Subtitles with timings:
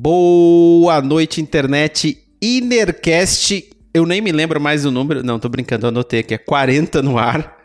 [0.00, 2.24] Boa noite, internet.
[2.40, 3.68] Inercast.
[3.92, 5.24] Eu nem me lembro mais o número.
[5.24, 6.34] Não, tô brincando, eu anotei aqui.
[6.34, 7.56] É 40 no ar.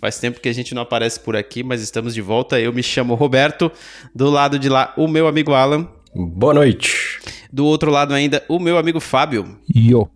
[0.00, 2.58] Faz tempo que a gente não aparece por aqui, mas estamos de volta.
[2.58, 3.70] Eu me chamo Roberto.
[4.14, 5.86] Do lado de lá, o meu amigo Alan.
[6.14, 7.18] Boa noite.
[7.52, 9.58] Do outro lado ainda, o meu amigo Fábio.
[9.68, 10.08] Yo.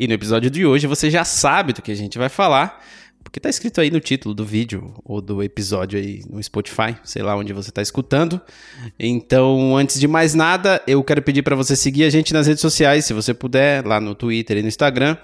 [0.00, 2.82] E no episódio de hoje você já sabe do que a gente vai falar
[3.32, 7.22] porque tá escrito aí no título do vídeo ou do episódio aí no Spotify, sei
[7.22, 8.38] lá onde você tá escutando.
[8.98, 12.60] Então, antes de mais nada, eu quero pedir para você seguir a gente nas redes
[12.60, 15.16] sociais, se você puder, lá no Twitter e no Instagram.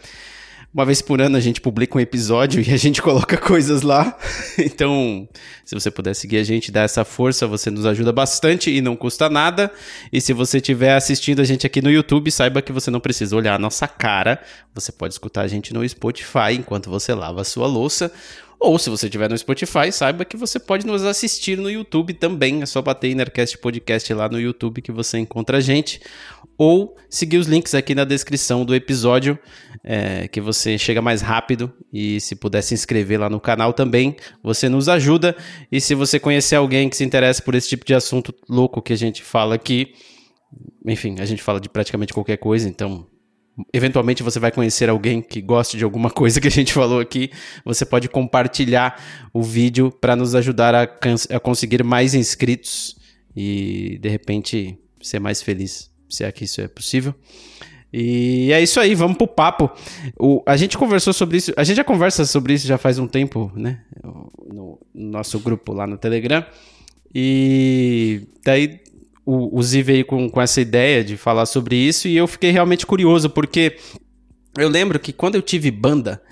[0.73, 4.17] Uma vez por ano a gente publica um episódio e a gente coloca coisas lá.
[4.59, 5.27] Então,
[5.65, 8.95] se você puder seguir a gente, dar essa força, você nos ajuda bastante e não
[8.95, 9.73] custa nada.
[10.13, 13.35] E se você estiver assistindo a gente aqui no YouTube, saiba que você não precisa
[13.35, 14.43] olhar a nossa cara.
[14.75, 18.13] Você pode escutar a gente no Spotify enquanto você lava a sua louça.
[18.61, 22.61] Ou se você estiver no Spotify, saiba que você pode nos assistir no YouTube também.
[22.61, 26.01] É só bater Inercast Podcast lá no YouTube que você encontra a gente
[26.57, 29.39] ou seguir os links aqui na descrição do episódio,
[29.85, 31.73] é, que você chega mais rápido.
[31.93, 35.37] E se puder se inscrever lá no canal também, você nos ajuda.
[35.71, 38.93] E se você conhecer alguém que se interessa por esse tipo de assunto louco que
[38.93, 39.95] a gente fala aqui,
[40.85, 43.07] enfim, a gente fala de praticamente qualquer coisa, então
[43.73, 47.31] eventualmente você vai conhecer alguém que goste de alguma coisa que a gente falou aqui,
[47.65, 52.97] você pode compartilhar o vídeo para nos ajudar a, a, conseguir mais inscritos
[53.37, 57.15] e de repente ser mais feliz se é que isso é possível.
[57.93, 59.71] E é isso aí, vamos pro papo.
[60.19, 63.07] O, a gente conversou sobre isso, a gente já conversa sobre isso já faz um
[63.07, 63.81] tempo, né?
[64.03, 66.45] No, no nosso grupo lá no Telegram.
[67.15, 68.81] E daí
[69.29, 72.51] o, o Z veio com, com essa ideia de falar sobre isso e eu fiquei
[72.51, 73.77] realmente curioso, porque
[74.57, 76.23] eu lembro que quando eu tive banda,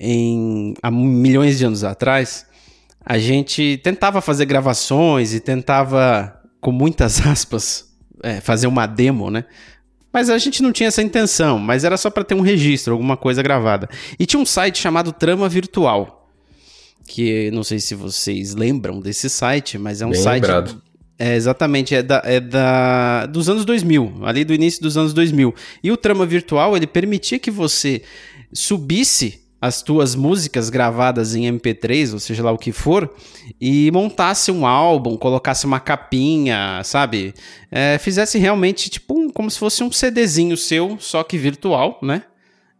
[0.00, 2.46] em, há milhões de anos atrás,
[3.04, 9.44] a gente tentava fazer gravações e tentava, com muitas aspas, é, fazer uma demo, né?
[10.10, 13.16] Mas a gente não tinha essa intenção, mas era só para ter um registro, alguma
[13.16, 13.90] coisa gravada.
[14.18, 16.30] E tinha um site chamado Trama Virtual,
[17.06, 20.42] que não sei se vocês lembram desse site, mas é um Bem site.
[20.42, 20.91] Lembrado.
[21.24, 25.54] É, exatamente, é, da, é da, dos anos 2000, ali do início dos anos 2000.
[25.80, 28.02] E o Trama Virtual, ele permitia que você
[28.52, 33.08] subisse as tuas músicas gravadas em MP3, ou seja lá o que for,
[33.60, 37.32] e montasse um álbum, colocasse uma capinha, sabe?
[37.70, 42.24] É, fizesse realmente tipo um, como se fosse um CDzinho seu, só que virtual, né?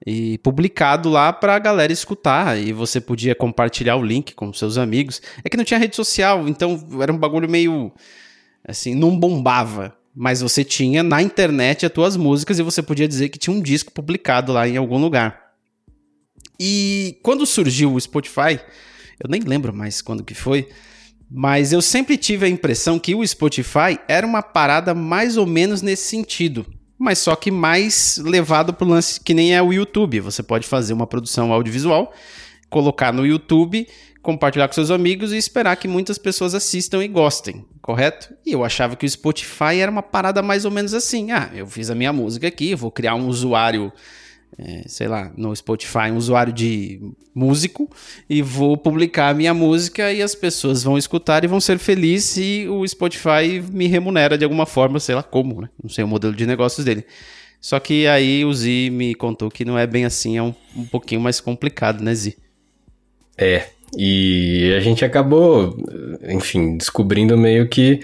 [0.05, 2.59] E publicado lá pra galera escutar.
[2.59, 5.23] E você podia compartilhar o link com seus amigos.
[5.45, 7.93] É que não tinha rede social, então era um bagulho meio.
[8.67, 9.97] Assim, não bombava.
[10.15, 13.63] Mas você tinha na internet as tuas músicas e você podia dizer que tinha um
[13.63, 15.43] disco publicado lá em algum lugar.
[16.61, 18.61] E quando surgiu o Spotify,
[19.19, 20.69] eu nem lembro mais quando que foi,
[21.31, 25.81] mas eu sempre tive a impressão que o Spotify era uma parada mais ou menos
[25.81, 26.67] nesse sentido,
[26.99, 30.21] mas só que mais levado para o lance que nem é o YouTube.
[30.21, 32.13] Você pode fazer uma produção audiovisual,
[32.69, 33.89] colocar no YouTube,
[34.23, 38.33] compartilhar com seus amigos e esperar que muitas pessoas assistam e gostem, correto?
[38.47, 41.33] E eu achava que o Spotify era uma parada mais ou menos assim.
[41.33, 43.93] Ah, eu fiz a minha música aqui, vou criar um usuário
[44.59, 47.01] é, sei lá, no Spotify, um usuário de
[47.35, 47.89] músico
[48.29, 52.37] e vou publicar a minha música e as pessoas vão escutar e vão ser felizes
[52.37, 55.71] e o Spotify me remunera de alguma forma, sei lá como, né?
[55.83, 57.05] Não sei o modelo de negócios dele.
[57.61, 60.85] Só que aí o Zi me contou que não é bem assim, é um, um
[60.85, 62.37] pouquinho mais complicado, né, Zi?
[63.39, 65.77] É, e a gente acabou,
[66.29, 68.01] enfim, descobrindo meio que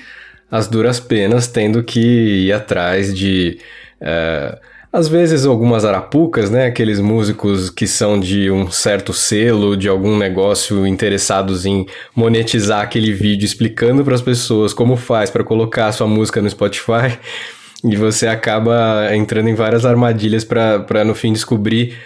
[0.50, 2.00] as duras penas, tendo que
[2.46, 3.58] ir atrás de.
[4.00, 4.58] Uh,
[4.90, 6.66] às vezes algumas arapucas, né?
[6.66, 13.12] Aqueles músicos que são de um certo selo, de algum negócio interessados em monetizar aquele
[13.12, 17.18] vídeo explicando para as pessoas como faz para colocar a sua música no Spotify.
[17.84, 21.96] E você acaba entrando em várias armadilhas para no fim descobrir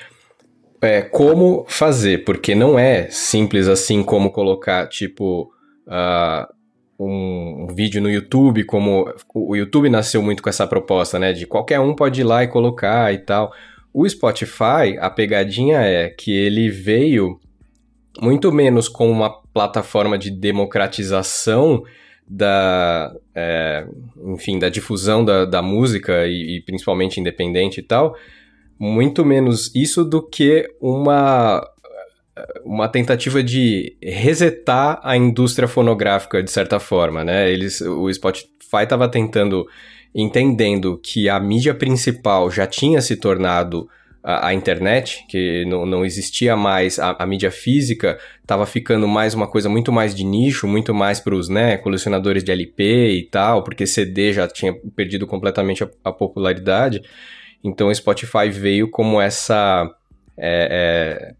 [0.82, 5.53] é, como fazer, porque não é simples assim como colocar, tipo,
[5.87, 6.53] uh,
[6.98, 11.33] um, vídeo no YouTube, como o YouTube nasceu muito com essa proposta, né?
[11.33, 13.53] De qualquer um pode ir lá e colocar e tal.
[13.95, 17.39] O Spotify, a pegadinha é que ele veio
[18.21, 21.84] muito menos como uma plataforma de democratização
[22.27, 23.86] da, é,
[24.27, 28.16] enfim, da difusão da, da música e, e principalmente independente e tal,
[28.83, 31.65] muito menos isso do que uma
[32.65, 37.49] uma tentativa de resetar a indústria fonográfica de certa forma, né?
[37.49, 39.69] Eles, o Spotify estava tentando,
[40.13, 43.89] entendendo que a mídia principal já tinha se tornado
[44.21, 49.33] a, a internet, que não, não existia mais a, a mídia física, estava ficando mais
[49.33, 53.23] uma coisa muito mais de nicho, muito mais para os né, colecionadores de LP e
[53.31, 57.01] tal, porque CD já tinha perdido completamente a, a popularidade.
[57.62, 59.91] Então o Spotify veio como essa.
[60.36, 61.34] É,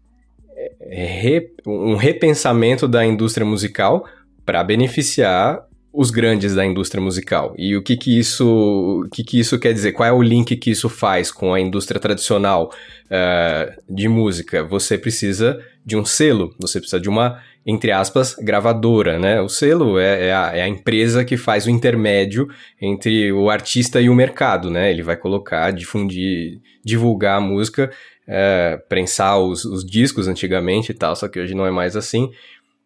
[0.55, 4.05] é, re, um repensamento da indústria musical
[4.45, 7.53] para beneficiar os grandes da indústria musical.
[7.55, 9.91] E o que que isso, o que que isso quer dizer?
[9.91, 12.73] Qual é o link que isso faz com a indústria tradicional
[13.05, 14.63] uh, de música?
[14.63, 19.41] Você precisa de um selo, você precisa de uma, entre aspas, gravadora, né?
[19.41, 22.47] O selo é, é, a, é a empresa que faz o intermédio
[22.81, 24.91] entre o artista e o mercado, né?
[24.91, 27.91] Ele vai colocar, difundir, divulgar a música,
[28.27, 32.29] uh, prensar os, os discos antigamente e tal, só que hoje não é mais assim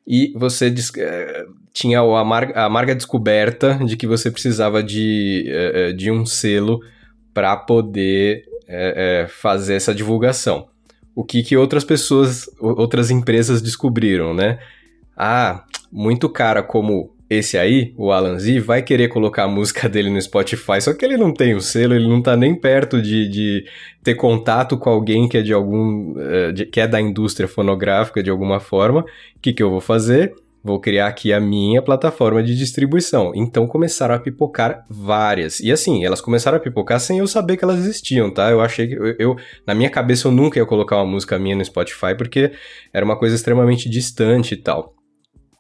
[0.08, 5.92] e você eh, tinha a amarga, a descoberta de que você precisava de, eh, eh,
[5.92, 6.80] de um selo
[7.34, 8.46] para poder
[9.30, 10.68] fazer essa divulgação.
[11.18, 14.60] O que, que outras pessoas, outras empresas descobriram, né?
[15.18, 20.12] Ah, muito cara como esse aí, o Alan Z, vai querer colocar a música dele
[20.12, 23.28] no Spotify, só que ele não tem o selo, ele não tá nem perto de,
[23.30, 23.66] de
[24.04, 26.12] ter contato com alguém que é de algum.
[26.12, 29.02] Uh, de, que é da indústria fonográfica de alguma forma.
[29.02, 30.36] O que, que eu vou fazer?
[30.68, 33.32] Vou criar aqui a minha plataforma de distribuição.
[33.34, 35.62] Então começaram a pipocar várias.
[35.62, 38.52] E assim, elas começaram a pipocar sem eu saber que elas existiam, tá?
[38.52, 38.94] Eu achei que.
[38.96, 39.36] Eu, eu,
[39.66, 42.52] na minha cabeça eu nunca ia colocar uma música minha no Spotify porque
[42.94, 44.94] era uma coisa extremamente distante e tal.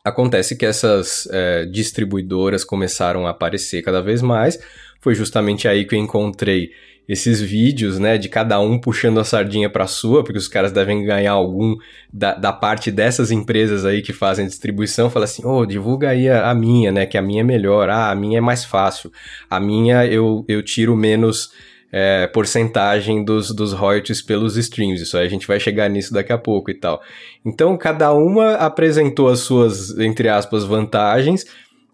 [0.03, 4.59] Acontece que essas é, distribuidoras começaram a aparecer cada vez mais.
[4.99, 6.71] Foi justamente aí que eu encontrei
[7.07, 11.05] esses vídeos, né, de cada um puxando a sardinha para sua, porque os caras devem
[11.05, 11.75] ganhar algum
[12.11, 15.09] da, da parte dessas empresas aí que fazem distribuição.
[15.09, 17.89] Fala assim, ô, oh, divulga aí a, a, minha, né, que a minha é melhor,
[17.89, 19.11] ah, a minha é mais fácil,
[19.49, 21.51] a minha eu, eu tiro menos
[21.91, 25.01] é, porcentagem dos, dos royalties pelos streams.
[25.01, 27.01] Isso aí a gente vai chegar nisso daqui a pouco e tal.
[27.45, 31.45] Então, cada uma apresentou as suas, entre aspas, vantagens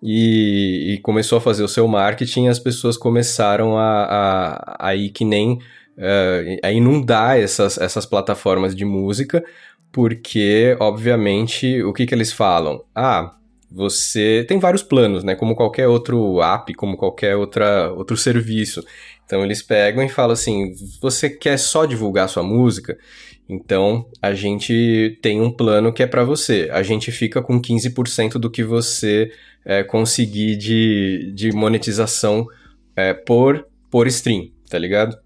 [0.03, 2.47] e, e começou a fazer o seu marketing.
[2.47, 5.59] As pessoas começaram a, a, a ir que nem.
[5.95, 9.45] Uh, a inundar essas, essas plataformas de música,
[9.91, 12.83] porque, obviamente, o que, que eles falam?
[12.95, 13.35] Ah,
[13.71, 15.35] você tem vários planos, né?
[15.35, 18.83] Como qualquer outro app, como qualquer outra, outro serviço.
[19.25, 22.97] Então eles pegam e falam assim: você quer só divulgar sua música?
[23.47, 26.69] Então a gente tem um plano que é para você.
[26.71, 29.31] A gente fica com 15% do que você
[29.65, 32.47] é, conseguir de, de monetização
[32.95, 35.17] é, por, por stream, tá ligado?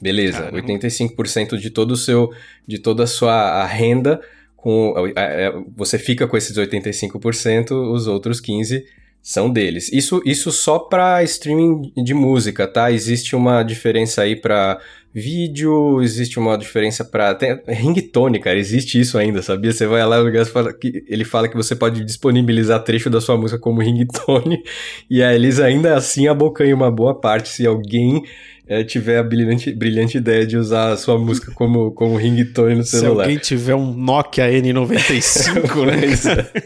[0.00, 0.62] Beleza, Caramba.
[0.62, 2.30] 85% de todo o seu,
[2.66, 4.20] de toda a sua a renda,
[4.56, 8.82] com, é, você fica com esses 85%, os outros 15%
[9.22, 9.92] são deles.
[9.92, 12.90] Isso, isso só para streaming de música, tá?
[12.90, 14.80] Existe uma diferença aí para
[15.14, 17.36] vídeo, existe uma diferença para
[17.68, 19.72] ringtone, cara, existe isso ainda, sabia?
[19.72, 23.20] Você vai lá no lugar fala que ele fala que você pode disponibilizar trecho da
[23.20, 24.62] sua música como ringtone
[25.10, 28.22] e aí eles ainda assim abocanham uma boa parte se alguém
[28.66, 32.84] é, tiver a brilhante, brilhante ideia de usar a sua música como, como ringtone no
[32.84, 33.24] celular.
[33.24, 36.62] Se alguém tiver um Nokia N95, né?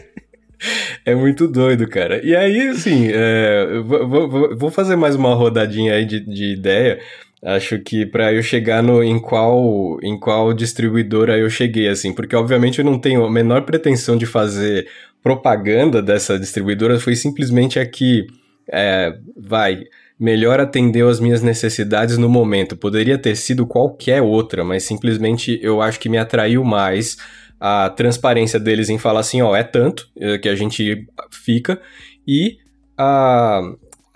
[1.05, 2.25] É muito doido, cara.
[2.25, 6.99] E aí, assim, é, vou, vou, fazer mais uma rodadinha aí de, de ideia.
[7.43, 12.35] Acho que para eu chegar no em qual em qual distribuidora eu cheguei, assim, porque
[12.35, 14.87] obviamente eu não tenho a menor pretensão de fazer
[15.21, 18.25] propaganda dessa distribuidora, foi simplesmente aqui,
[18.71, 19.83] é, vai,
[20.19, 22.75] melhor atendeu as minhas necessidades no momento.
[22.77, 27.17] Poderia ter sido qualquer outra, mas simplesmente eu acho que me atraiu mais
[27.59, 31.79] a transparência deles em falar assim, ó, é tanto é, que a gente fica,
[32.25, 32.57] e
[32.97, 33.61] a,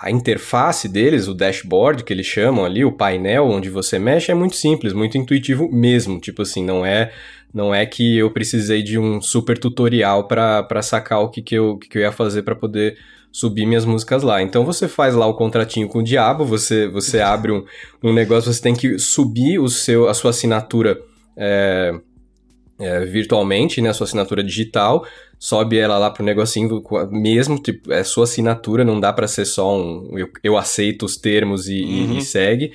[0.01, 4.35] a interface deles, o dashboard que eles chamam ali, o painel onde você mexe, é
[4.35, 6.19] muito simples, muito intuitivo mesmo.
[6.19, 7.11] Tipo assim, não é
[7.53, 11.77] não é que eu precisei de um super tutorial para sacar o que, que, eu,
[11.77, 12.97] que, eu ia fazer para poder
[13.31, 14.41] subir minhas músicas lá.
[14.41, 17.63] Então você faz lá o contratinho com o diabo, você, você abre um,
[18.01, 20.97] um negócio, você tem que subir o seu, a sua assinatura.
[21.37, 21.93] É,
[22.81, 25.05] é, virtualmente, né, sua assinatura digital,
[25.37, 29.75] sobe ela lá pro negocinho mesmo, tipo, é sua assinatura, não dá para ser só
[29.77, 32.17] um eu, eu, aceito os termos e, uhum.
[32.17, 32.73] e, segue.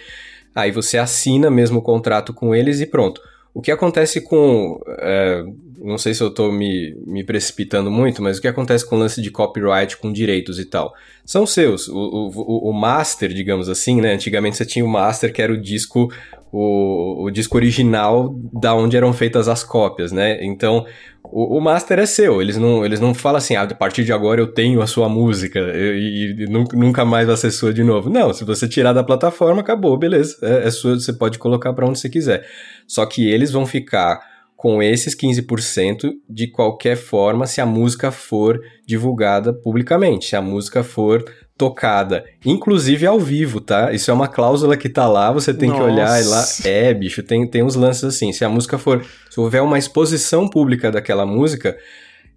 [0.55, 3.21] Aí você assina mesmo o contrato com eles e pronto.
[3.53, 4.81] O que acontece com.
[4.99, 5.45] É,
[5.79, 8.99] não sei se eu tô me, me precipitando muito, mas o que acontece com o
[8.99, 10.95] lance de copyright, com direitos e tal?
[11.25, 11.89] São seus.
[11.89, 14.13] O, o, o master, digamos assim, né?
[14.13, 16.11] Antigamente você tinha o master, que era o disco
[16.53, 20.38] o, o disco original da onde eram feitas as cópias, né?
[20.45, 20.87] Então,
[21.23, 22.41] o, o, master é seu.
[22.41, 25.09] Eles não, eles não falam assim, ah, a partir de agora eu tenho a sua
[25.09, 28.09] música e, e nunca mais vai ser sua de novo.
[28.09, 30.37] Não, se você tirar da plataforma, acabou, beleza.
[30.43, 32.47] É, é sua, você pode colocar para onde você quiser.
[32.87, 34.21] Só que eles vão ficar
[34.57, 40.83] com esses 15% de qualquer forma se a música for divulgada publicamente, se a música
[40.83, 41.23] for
[41.57, 43.93] tocada, inclusive ao vivo, tá?
[43.93, 45.81] Isso é uma cláusula que tá lá, você tem Nossa.
[45.81, 46.45] que olhar e lá.
[46.65, 48.33] É, bicho, tem, tem uns lances assim.
[48.33, 49.05] Se a música for.
[49.31, 51.77] Se houver uma exposição pública daquela música,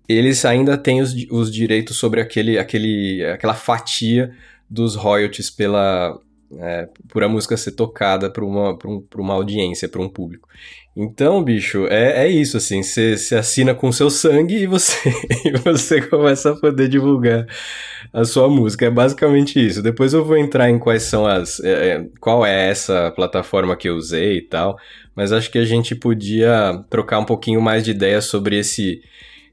[0.07, 4.31] eles ainda têm os, os direitos sobre aquele, aquele, aquela fatia
[4.69, 6.17] dos royalties pela.
[6.57, 10.49] É, por a música ser tocada para uma, um, uma audiência, para um público.
[10.95, 15.09] Então, bicho, é, é isso, assim, você assina com seu sangue e você,
[15.45, 17.45] e você começa a poder divulgar
[18.11, 18.85] a sua música.
[18.85, 19.81] É basicamente isso.
[19.81, 21.59] Depois eu vou entrar em quais são as.
[21.61, 24.77] É, é, qual é essa plataforma que eu usei e tal.
[25.15, 29.01] Mas acho que a gente podia trocar um pouquinho mais de ideias sobre esse,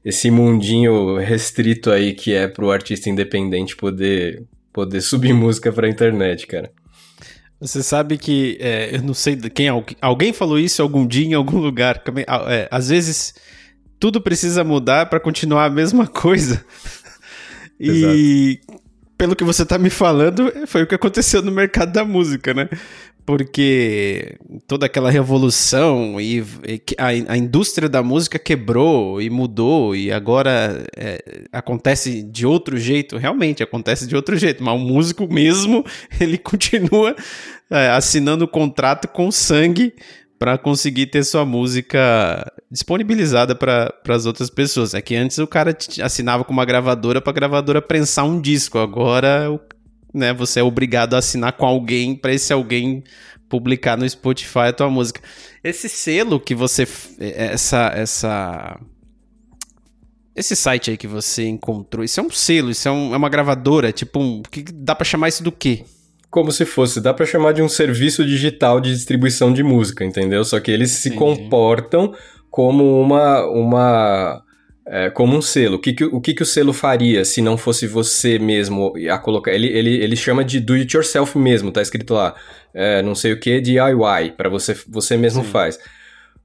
[0.03, 6.47] esse mundinho restrito aí que é pro artista independente poder, poder subir música pra internet,
[6.47, 6.71] cara.
[7.59, 9.67] Você sabe que, é, eu não sei quem,
[9.99, 12.01] alguém falou isso algum dia em algum lugar.
[12.47, 13.33] É, às vezes
[13.99, 16.63] tudo precisa mudar para continuar a mesma coisa.
[17.79, 18.59] e
[19.17, 22.69] pelo que você tá me falando, foi o que aconteceu no mercado da música, né?
[23.27, 26.41] Porque toda aquela revolução e,
[26.97, 33.17] a, a, indústria da música quebrou e mudou e agora é, acontece de outro jeito,
[33.17, 35.83] realmente acontece de outro jeito, mas o músico mesmo
[36.21, 37.13] ele continua
[37.69, 39.93] é, assinando o contrato com sangue
[40.39, 44.93] para conseguir ter sua música disponibilizada para as outras pessoas.
[44.93, 48.77] É que antes o cara assinava com uma gravadora para a gravadora prensar um disco,
[48.77, 49.59] agora o
[50.17, 50.33] né?
[50.33, 53.03] Você é obrigado a assinar com alguém para esse alguém
[53.47, 55.21] publicar no Spotify a tua música.
[55.63, 56.87] Esse selo que você
[57.19, 58.79] é, essa essa
[60.35, 63.29] esse site aí que você encontrou, isso é um selo, isso é, um, é uma
[63.29, 65.83] gravadora, tipo um, que dá para chamar isso do quê?
[66.29, 70.43] Como se fosse, dá para chamar de um serviço digital de distribuição de música, entendeu?
[70.43, 72.13] Só que eles se comportam
[72.51, 74.43] como uma uma
[74.89, 75.75] é, como um selo.
[75.75, 79.17] O que, que, o que, que o selo faria se não fosse você mesmo a
[79.17, 79.51] colocar?
[79.51, 82.35] Ele, ele, ele chama de do it yourself mesmo, tá escrito lá.
[82.73, 85.49] É, não sei o que, DIY, para você, você mesmo Sim.
[85.49, 85.79] faz.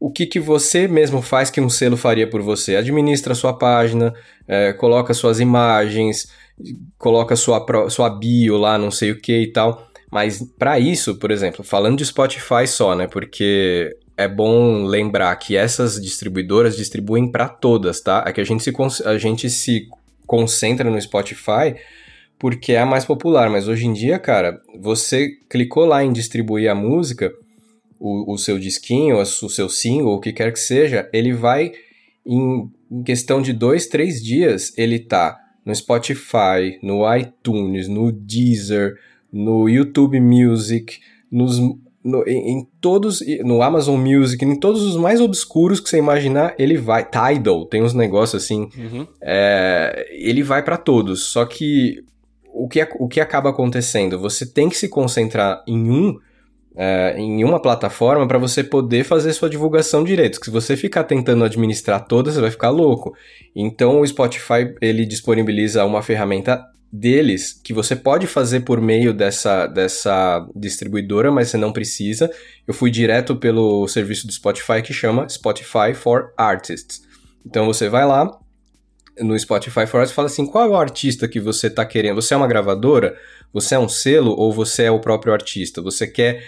[0.01, 2.75] O que, que você mesmo faz que um selo faria por você?
[2.75, 4.13] Administra sua página,
[4.49, 6.29] é, coloca suas imagens,
[6.99, 9.87] coloca sua, sua bio lá, não sei o que e tal.
[10.11, 13.07] Mas para isso, por exemplo, falando de Spotify só, né?
[13.07, 18.25] Porque é bom lembrar que essas distribuidoras distribuem para todas, tá?
[18.27, 18.73] É que a gente, se,
[19.05, 19.89] a gente se
[20.27, 21.75] concentra no Spotify
[22.39, 26.69] porque é a mais popular, mas hoje em dia, cara, você clicou lá em distribuir
[26.69, 27.33] a música,
[28.01, 31.71] o, o seu disquinho, o seu single, o que quer que seja, ele vai,
[32.27, 32.69] em,
[33.05, 38.97] questão de dois, três dias, ele tá no Spotify, no iTunes, no Deezer,
[39.33, 40.99] no YouTube Music,
[41.31, 41.61] nos
[42.05, 46.55] no, em, em, todos, no Amazon Music, em todos os mais obscuros que você imaginar,
[46.59, 47.05] ele vai.
[47.05, 48.69] Tidal, tem uns negócios assim.
[48.77, 49.07] Uhum.
[49.21, 51.25] É, ele vai para todos.
[51.25, 52.05] Só que
[52.53, 54.19] o que, o que acaba acontecendo?
[54.19, 56.19] Você tem que se concentrar em um.
[56.75, 60.43] É, em uma plataforma para você poder fazer sua divulgação direito.
[60.43, 63.15] Se você ficar tentando administrar todas, você vai ficar louco.
[63.55, 69.67] Então o Spotify ele disponibiliza uma ferramenta deles que você pode fazer por meio dessa,
[69.67, 72.31] dessa distribuidora, mas você não precisa.
[72.69, 77.03] Eu fui direto pelo serviço do Spotify que chama Spotify for Artists.
[77.47, 78.31] Então você vai lá
[79.19, 82.21] no Spotify for Artists e fala assim: qual é o artista que você está querendo?
[82.21, 83.17] Você é uma gravadora?
[83.55, 85.81] Você é um selo ou você é o próprio artista?
[85.81, 86.45] Você quer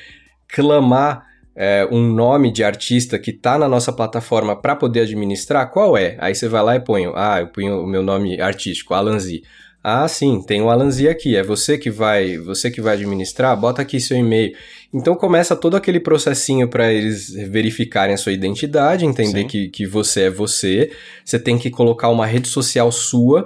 [0.46, 5.70] clamar é, um nome de artista que está na nossa plataforma para poder administrar?
[5.70, 6.16] Qual é?
[6.18, 9.42] Aí você vai lá e põe, ah, eu ponho o meu nome artístico, Alan Z.
[9.86, 11.36] Ah, sim, tem o Alan Z aqui.
[11.36, 13.54] É você que vai, você que vai administrar.
[13.54, 14.56] Bota aqui seu e-mail.
[14.94, 20.22] Então começa todo aquele processinho para eles verificarem a sua identidade, entender que, que você
[20.22, 20.90] é você.
[21.22, 23.44] Você tem que colocar uma rede social sua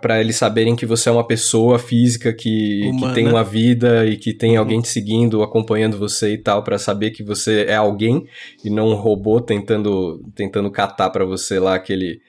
[0.00, 4.16] para eles saberem que você é uma pessoa física que, que tem uma vida e
[4.16, 4.60] que tem uhum.
[4.60, 8.24] alguém te seguindo, acompanhando você e tal, para saber que você é alguém
[8.64, 12.20] e não um robô tentando tentando catar para você lá aquele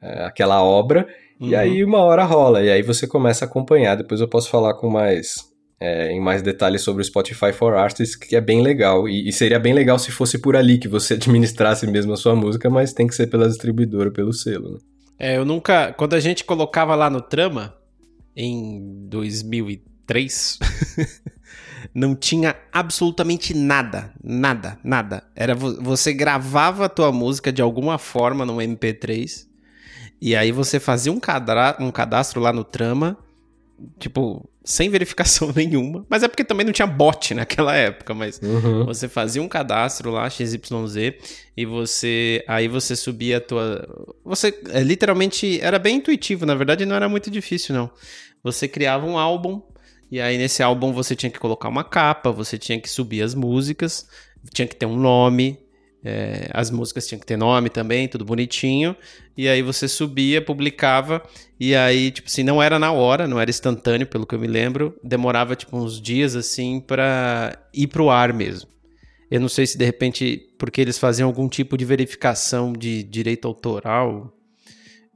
[0.00, 1.08] eh, aquela obra.
[1.40, 1.48] Uhum.
[1.48, 3.96] E aí uma hora rola, e aí você começa a acompanhar.
[3.96, 8.16] Depois eu posso falar com mais é, em mais detalhes sobre o Spotify for Artists,
[8.16, 9.08] que é bem legal.
[9.08, 12.34] E, e, seria bem legal se fosse por ali que você administrasse mesmo a sua
[12.34, 14.74] música, mas tem que ser pela distribuidora, pelo selo.
[14.74, 14.78] Né?
[15.18, 15.92] É, eu nunca.
[15.92, 17.74] Quando a gente colocava lá no Trama,
[18.36, 20.58] em 2003,
[21.94, 25.24] não tinha absolutamente nada, nada, nada.
[25.36, 29.53] Era você gravava a tua música de alguma forma no MP3
[30.20, 33.16] e aí você fazia um, cadra, um cadastro lá no Trama,
[33.98, 36.06] tipo, sem verificação nenhuma.
[36.08, 38.86] Mas é porque também não tinha bot naquela época, mas uhum.
[38.86, 41.14] você fazia um cadastro lá, XYZ,
[41.56, 42.42] e você.
[42.48, 43.86] Aí você subia a tua.
[44.24, 47.90] Você é, literalmente era bem intuitivo, na verdade não era muito difícil, não.
[48.42, 49.62] Você criava um álbum,
[50.10, 53.34] e aí nesse álbum você tinha que colocar uma capa, você tinha que subir as
[53.34, 54.06] músicas,
[54.52, 55.58] tinha que ter um nome,
[56.04, 58.94] é, as músicas tinham que ter nome também, tudo bonitinho.
[59.36, 61.22] E aí você subia, publicava,
[61.58, 64.46] e aí, tipo assim, não era na hora, não era instantâneo, pelo que eu me
[64.46, 64.94] lembro.
[65.02, 68.68] Demorava, tipo, uns dias, assim, para ir pro ar mesmo.
[69.30, 73.48] Eu não sei se, de repente, porque eles faziam algum tipo de verificação de direito
[73.48, 74.36] autoral.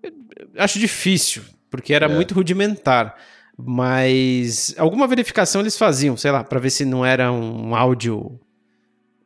[0.03, 0.13] Eu
[0.57, 2.09] acho difícil, porque era é.
[2.09, 3.15] muito rudimentar.
[3.57, 8.41] Mas alguma verificação eles faziam, sei lá, para ver se não era um áudio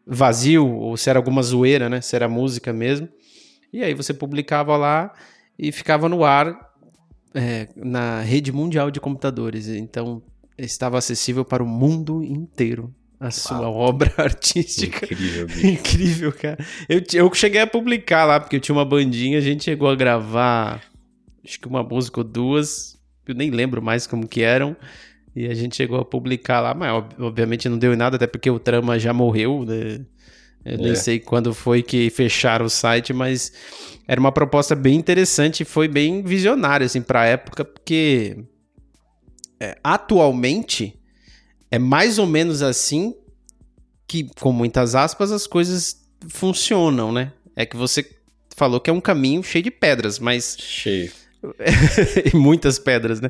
[0.07, 2.01] vazio ou se era alguma zoeira, né?
[2.01, 3.09] Se era música mesmo.
[3.73, 5.13] E aí você publicava lá
[5.59, 6.55] e ficava no ar
[7.35, 9.69] é, na rede mundial de computadores.
[9.69, 10.23] Então
[10.59, 13.75] estava acessível para o mundo inteiro a sua Uau.
[13.77, 15.05] obra artística.
[15.07, 16.59] Incrível, Incrível, cara.
[16.89, 19.95] Eu, eu cheguei a publicar lá, porque eu tinha uma bandinha, a gente chegou a
[19.95, 20.83] gravar
[21.45, 24.77] acho que uma música ou duas, eu nem lembro mais como que eram.
[25.35, 28.51] E a gente chegou a publicar lá, mas obviamente não deu em nada, até porque
[28.51, 30.05] o Trama já morreu, né?
[30.65, 30.77] Eu é.
[30.77, 33.53] nem sei quando foi que fecharam o site, mas
[34.07, 38.45] era uma proposta bem interessante e foi bem visionária, assim, pra época, porque
[39.59, 41.01] é, atualmente
[41.71, 43.15] é mais ou menos assim
[44.07, 47.33] que, com muitas aspas, as coisas funcionam, né?
[47.57, 48.09] É que você
[48.55, 50.57] falou que é um caminho cheio de pedras, mas.
[50.61, 51.11] Cheio
[52.33, 53.29] e muitas pedras, né?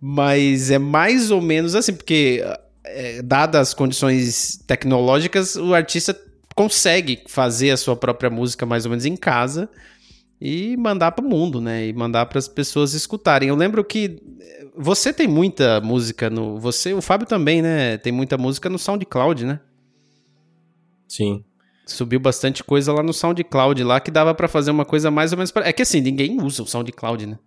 [0.00, 2.44] Mas é mais ou menos assim, porque
[2.84, 6.18] é, dadas as condições tecnológicas, o artista
[6.54, 9.68] consegue fazer a sua própria música mais ou menos em casa
[10.40, 11.86] e mandar para o mundo, né?
[11.86, 13.48] E mandar para as pessoas escutarem.
[13.48, 14.20] Eu lembro que
[14.76, 17.98] você tem muita música no, você, o Fábio também, né?
[17.98, 19.60] Tem muita música no SoundCloud, né?
[21.08, 21.44] Sim.
[21.88, 25.38] Subiu bastante coisa lá no SoundCloud lá que dava para fazer uma coisa mais ou
[25.38, 25.66] menos pra...
[25.66, 27.38] É que assim, ninguém usa o SoundCloud, né?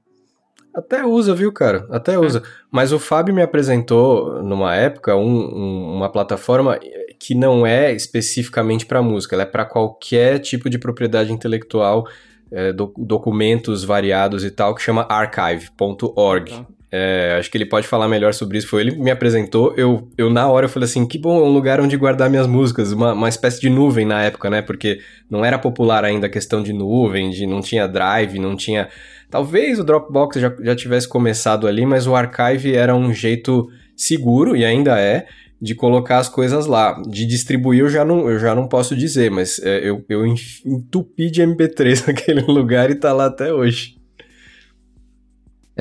[0.73, 1.85] Até usa, viu, cara?
[1.91, 2.39] Até usa.
[2.39, 2.41] É.
[2.71, 6.79] Mas o Fábio me apresentou, numa época, um, um, uma plataforma
[7.19, 12.07] que não é especificamente para música, ela é para qualquer tipo de propriedade intelectual,
[12.51, 16.65] é, do, documentos variados e tal, que chama archive.org.
[16.91, 18.67] É, acho que ele pode falar melhor sobre isso.
[18.67, 19.73] Foi ele que me apresentou.
[19.77, 22.47] Eu, eu na hora, eu falei assim: que bom, é um lugar onde guardar minhas
[22.47, 22.91] músicas.
[22.91, 24.61] Uma, uma espécie de nuvem na época, né?
[24.61, 24.99] Porque
[25.29, 28.89] não era popular ainda a questão de nuvem, de não tinha drive, não tinha
[29.31, 34.57] Talvez o Dropbox já, já tivesse começado ali, mas o Archive era um jeito seguro,
[34.57, 35.25] e ainda é,
[35.59, 37.01] de colocar as coisas lá.
[37.07, 41.31] De distribuir eu já não, eu já não posso dizer, mas é, eu, eu entupi
[41.31, 43.95] de MP3 naquele lugar e tá lá até hoje.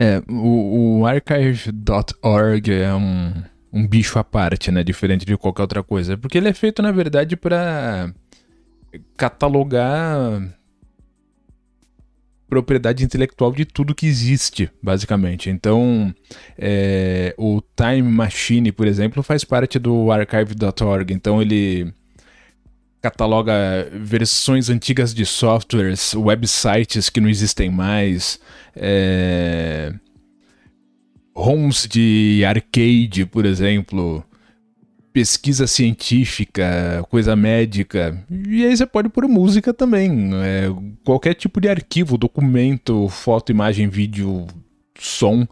[0.02, 3.34] É, o, o archive.org é um,
[3.70, 4.82] um bicho à parte, né?
[4.82, 6.16] Diferente de qualquer outra coisa.
[6.16, 8.10] Porque ele é feito, na verdade, para
[9.14, 10.42] catalogar
[12.48, 15.50] propriedade intelectual de tudo que existe, basicamente.
[15.50, 16.12] Então,
[16.58, 21.12] é, o Time Machine, por exemplo, faz parte do archive.org.
[21.12, 21.92] Então, ele
[23.00, 23.52] cataloga
[23.92, 28.38] versões antigas de softwares, websites que não existem mais,
[28.76, 29.92] é,
[31.34, 34.22] ROMs de arcade, por exemplo,
[35.12, 38.22] pesquisa científica, coisa médica.
[38.30, 40.30] E aí você pode pôr música também.
[40.34, 40.68] É,
[41.04, 44.46] qualquer tipo de arquivo, documento, foto, imagem, vídeo,
[44.98, 45.46] som.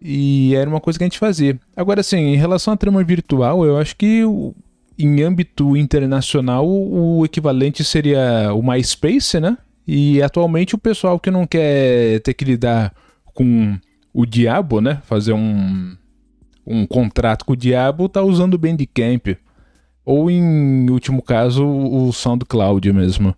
[0.00, 1.58] E era uma coisa que a gente fazia.
[1.74, 4.22] Agora, assim, em relação à trama virtual, eu acho que
[4.98, 9.58] em âmbito internacional o equivalente seria o MySpace, né?
[9.86, 12.92] E atualmente o pessoal que não quer ter que lidar
[13.34, 13.78] com
[14.12, 15.00] o diabo, né?
[15.04, 15.96] Fazer um
[16.66, 19.38] um contrato com o diabo, tá usando o Bandcamp.
[20.04, 23.34] Ou, em último caso, o SoundCloud mesmo.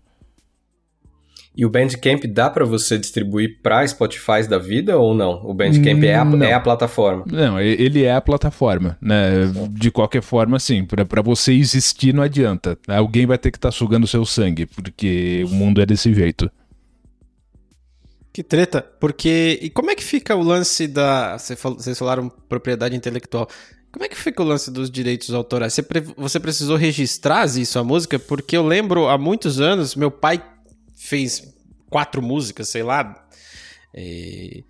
[1.59, 5.41] E o Bandcamp dá para você distribuir para Spotify da vida ou não?
[5.43, 7.25] O Bandcamp é, a, é a plataforma?
[7.29, 9.29] Não, ele é a plataforma, né?
[9.71, 10.85] De qualquer forma, sim.
[10.85, 12.79] Para você existir não adianta.
[12.87, 16.49] Alguém vai ter que estar tá sugando seu sangue, porque o mundo é desse jeito.
[18.31, 19.59] Que treta, porque.
[19.61, 21.37] E como é que fica o lance da.
[21.37, 23.49] Vocês falaram propriedade intelectual.
[23.91, 25.73] Como é que fica o lance dos direitos autorais?
[25.73, 28.17] Você, pre você precisou registrar isso, a música?
[28.17, 30.41] Porque eu lembro, há muitos anos, meu pai
[30.99, 31.41] fez
[31.89, 33.25] quatro músicas, sei lá.
[33.95, 34.63] E...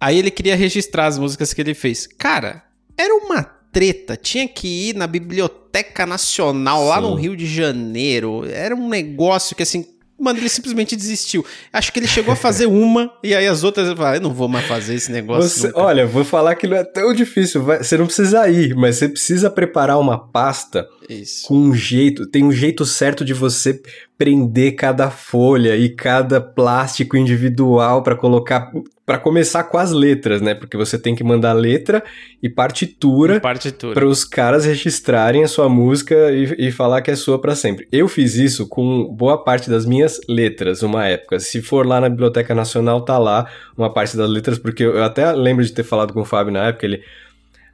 [0.00, 2.06] Aí ele queria registrar as músicas que ele fez.
[2.06, 2.64] Cara,
[2.96, 4.16] era uma treta.
[4.16, 6.88] Tinha que ir na Biblioteca Nacional, Sim.
[6.88, 8.44] lá no Rio de Janeiro.
[8.46, 9.86] Era um negócio que, assim,
[10.18, 11.44] Mano, ele simplesmente desistiu.
[11.72, 14.32] Acho que ele chegou a fazer uma e aí as outras ele fala, eu não
[14.32, 15.50] vou mais fazer esse negócio.
[15.50, 17.64] Você, olha, vou falar que não é tão difícil.
[17.64, 21.46] Vai, você não precisa ir, mas você precisa preparar uma pasta Isso.
[21.46, 22.26] com um jeito.
[22.26, 23.80] Tem um jeito certo de você
[24.16, 28.70] prender cada folha e cada plástico individual para colocar
[29.06, 30.54] para começar com as letras, né?
[30.54, 32.02] Porque você tem que mandar letra
[32.42, 33.92] e partitura, partitura.
[33.92, 37.86] para os caras registrarem a sua música e, e falar que é sua para sempre.
[37.92, 41.38] Eu fiz isso com boa parte das minhas letras uma época.
[41.38, 45.30] Se for lá na Biblioteca Nacional, tá lá uma parte das letras, porque eu até
[45.32, 47.02] lembro de ter falado com o Fábio na época, ele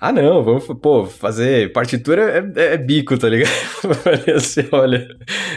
[0.00, 3.50] ah, não, vamos, pô, fazer partitura é, é bico, tá ligado?
[4.34, 5.06] assim, olha,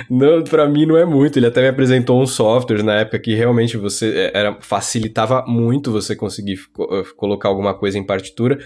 [0.09, 1.39] não, pra mim não é muito.
[1.39, 5.93] Ele até me apresentou um software na época que realmente você é, era, facilitava muito
[5.93, 8.59] você conseguir eh, colocar alguma coisa em partitura.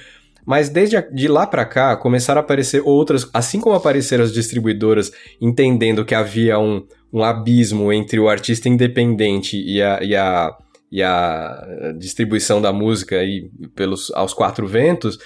[0.44, 4.34] Mas desde a, de lá para cá começaram a aparecer outras, assim como apareceram as
[4.34, 10.58] distribuidoras entendendo que havia um, um abismo entre o artista independente e a, e a,
[10.92, 15.20] e a distribuição da música aí pelos, aos quatro ventos,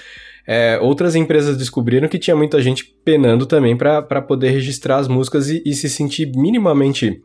[0.47, 5.49] é, outras empresas descobriram que tinha muita gente penando também para poder registrar as músicas
[5.49, 7.21] e, e se sentir minimamente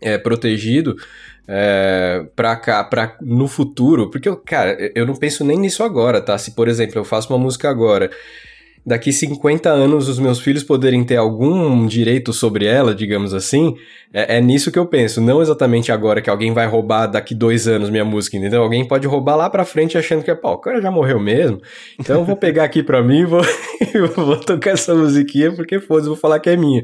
[0.00, 0.96] é, protegido
[1.46, 6.36] é, para cá, para no futuro, porque cara, eu não penso nem nisso agora, tá?
[6.38, 8.10] Se por exemplo eu faço uma música agora
[8.84, 13.76] daqui 50 anos os meus filhos poderem ter algum direito sobre ela, digamos assim,
[14.12, 15.20] é, é, nisso que eu penso.
[15.20, 18.62] Não exatamente agora que alguém vai roubar daqui dois anos minha música, entendeu?
[18.62, 21.60] Alguém pode roubar lá pra frente achando que é, pô, o cara já morreu mesmo.
[21.98, 23.42] Então eu vou pegar aqui pra mim e vou,
[24.16, 26.82] vou tocar essa musiquinha porque foda-se, vou falar que é minha.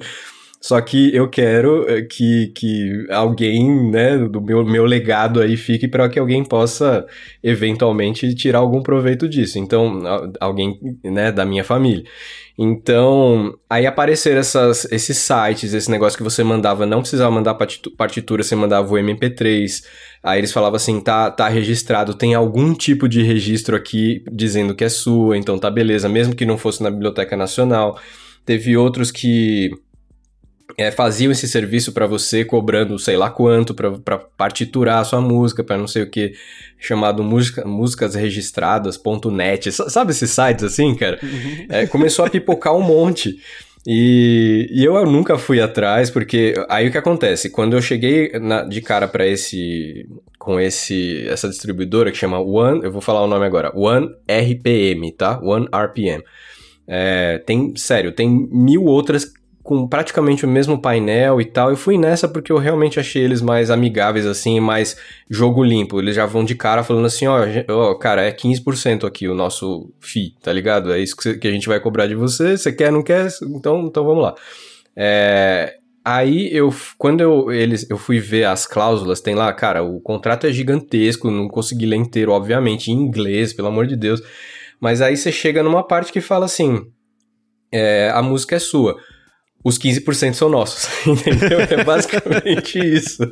[0.61, 5.87] Só que eu quero eh, que, que alguém, né, do meu, meu legado aí fique
[5.87, 7.07] para que alguém possa
[7.43, 9.59] eventualmente tirar algum proveito disso.
[9.59, 10.03] Então,
[10.41, 12.05] alguém, né, da minha família.
[12.61, 17.55] Então, aí apareceram essas, esses sites, esse negócio que você mandava, não precisava mandar
[17.97, 19.85] partitura, você mandava o MP3.
[20.25, 24.83] Aí eles falavam assim, tá, tá registrado, tem algum tipo de registro aqui dizendo que
[24.83, 27.97] é sua, então tá beleza, mesmo que não fosse na Biblioteca Nacional.
[28.45, 29.71] Teve outros que
[30.77, 35.65] é, faziam esse serviço para você cobrando sei lá quanto para partiturar a sua música,
[35.65, 36.35] para não sei o que,
[36.79, 39.73] chamado música, músicasregistradas.net.
[39.73, 41.19] Sabe esses sites assim, cara?
[41.23, 41.67] Uhum.
[41.69, 43.39] É, começou a pipocar um monte.
[43.87, 47.49] E, e, eu nunca fui atrás, porque aí o que acontece?
[47.49, 50.07] Quando eu cheguei na, de cara para esse.
[50.39, 55.11] com esse essa distribuidora que chama One, eu vou falar o nome agora, One RPM,
[55.13, 55.41] tá?
[55.41, 56.23] One RPM.
[56.87, 59.33] É, tem, sério, tem mil outras
[59.69, 61.69] com praticamente o mesmo painel e tal.
[61.69, 64.97] Eu fui nessa porque eu realmente achei eles mais amigáveis, assim, mais
[65.29, 66.01] jogo limpo.
[66.01, 70.33] Eles já vão de cara falando assim, ó, cara, é 15% aqui o nosso FII,
[70.43, 70.91] tá ligado?
[70.91, 73.29] É isso que, a gente vai cobrar de você, você quer, não quer?
[73.43, 74.35] Então, então vamos lá.
[74.97, 80.01] É, aí eu, quando eu, eles, eu fui ver as cláusulas, tem lá, cara, o
[80.01, 84.23] contrato é gigantesco, não consegui ler inteiro, obviamente, em inglês, pelo amor de Deus.
[84.81, 86.87] Mas aí você chega numa parte que fala assim,
[87.71, 88.97] é, a música é sua
[89.65, 91.61] os 15% são nossos, entendeu?
[91.61, 93.23] É basicamente isso.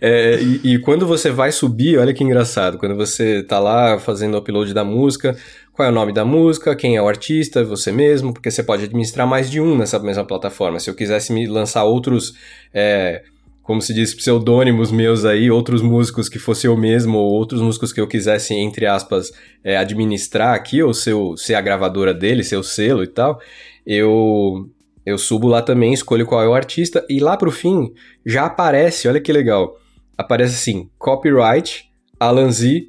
[0.00, 4.34] É, e, e, quando você vai subir, olha que engraçado, quando você tá lá fazendo
[4.34, 5.36] o upload da música,
[5.72, 8.84] qual é o nome da música, quem é o artista, você mesmo, porque você pode
[8.84, 10.80] administrar mais de um nessa mesma plataforma.
[10.80, 12.34] Se eu quisesse me lançar outros,
[12.74, 13.22] é,
[13.62, 17.92] como se diz, pseudônimos meus aí, outros músicos que fosse eu mesmo, ou outros músicos
[17.92, 19.30] que eu quisesse, entre aspas,
[19.62, 23.40] é, administrar aqui, ou ser, ser a gravadora dele, ser o selo e tal,
[23.86, 24.68] eu
[25.08, 27.92] eu subo lá também, escolho qual é o artista e lá pro fim
[28.24, 29.76] já aparece, olha que legal.
[30.16, 31.84] Aparece assim, copyright
[32.20, 32.84] Alan Z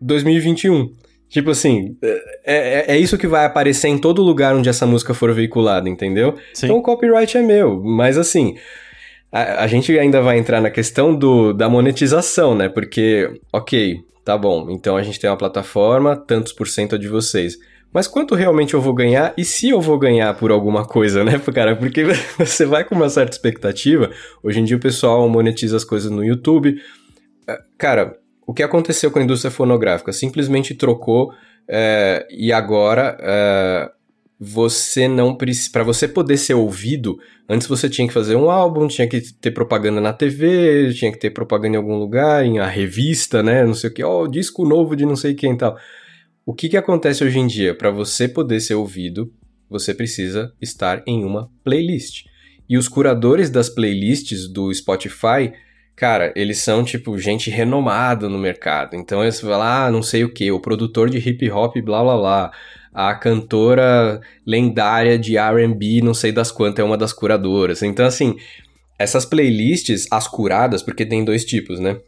[0.00, 0.94] 2021.
[1.28, 5.14] Tipo assim, é, é, é, isso que vai aparecer em todo lugar onde essa música
[5.14, 6.34] for veiculada, entendeu?
[6.52, 6.66] Sim.
[6.66, 8.56] Então o copyright é meu, mas assim,
[9.30, 12.68] a, a, gente ainda vai entrar na questão do, da monetização, né?
[12.68, 17.06] Porque, ok, tá bom, então a gente tem uma plataforma, tantos por cento é de
[17.06, 17.56] vocês.
[17.92, 21.38] Mas quanto realmente eu vou ganhar e se eu vou ganhar por alguma coisa, né,
[21.52, 21.74] cara?
[21.74, 22.04] Porque
[22.38, 24.10] você vai com uma certa expectativa.
[24.42, 26.80] Hoje em dia o pessoal monetiza as coisas no YouTube.
[27.48, 30.12] É, cara, o que aconteceu com a indústria fonográfica?
[30.12, 31.32] Simplesmente trocou
[31.68, 33.90] é, e agora é,
[34.38, 35.70] você não precisa.
[35.72, 39.50] Para você poder ser ouvido, antes você tinha que fazer um álbum, tinha que ter
[39.50, 43.64] propaganda na TV, tinha que ter propaganda em algum lugar, em a revista, né?
[43.64, 45.76] Não sei o que, ó, oh, disco novo de não sei quem e tal.
[46.50, 47.76] O que, que acontece hoje em dia?
[47.76, 49.32] Para você poder ser ouvido,
[49.68, 52.24] você precisa estar em uma playlist.
[52.68, 55.52] E os curadores das playlists do Spotify,
[55.94, 58.96] cara, eles são tipo gente renomada no mercado.
[58.96, 62.16] Então eles falam, ah, não sei o que, o produtor de hip hop, blá blá
[62.16, 62.52] blá.
[62.92, 67.80] A cantora lendária de RB, não sei das quantas, é uma das curadoras.
[67.80, 68.34] Então, assim,
[68.98, 72.00] essas playlists, as curadas, porque tem dois tipos, né?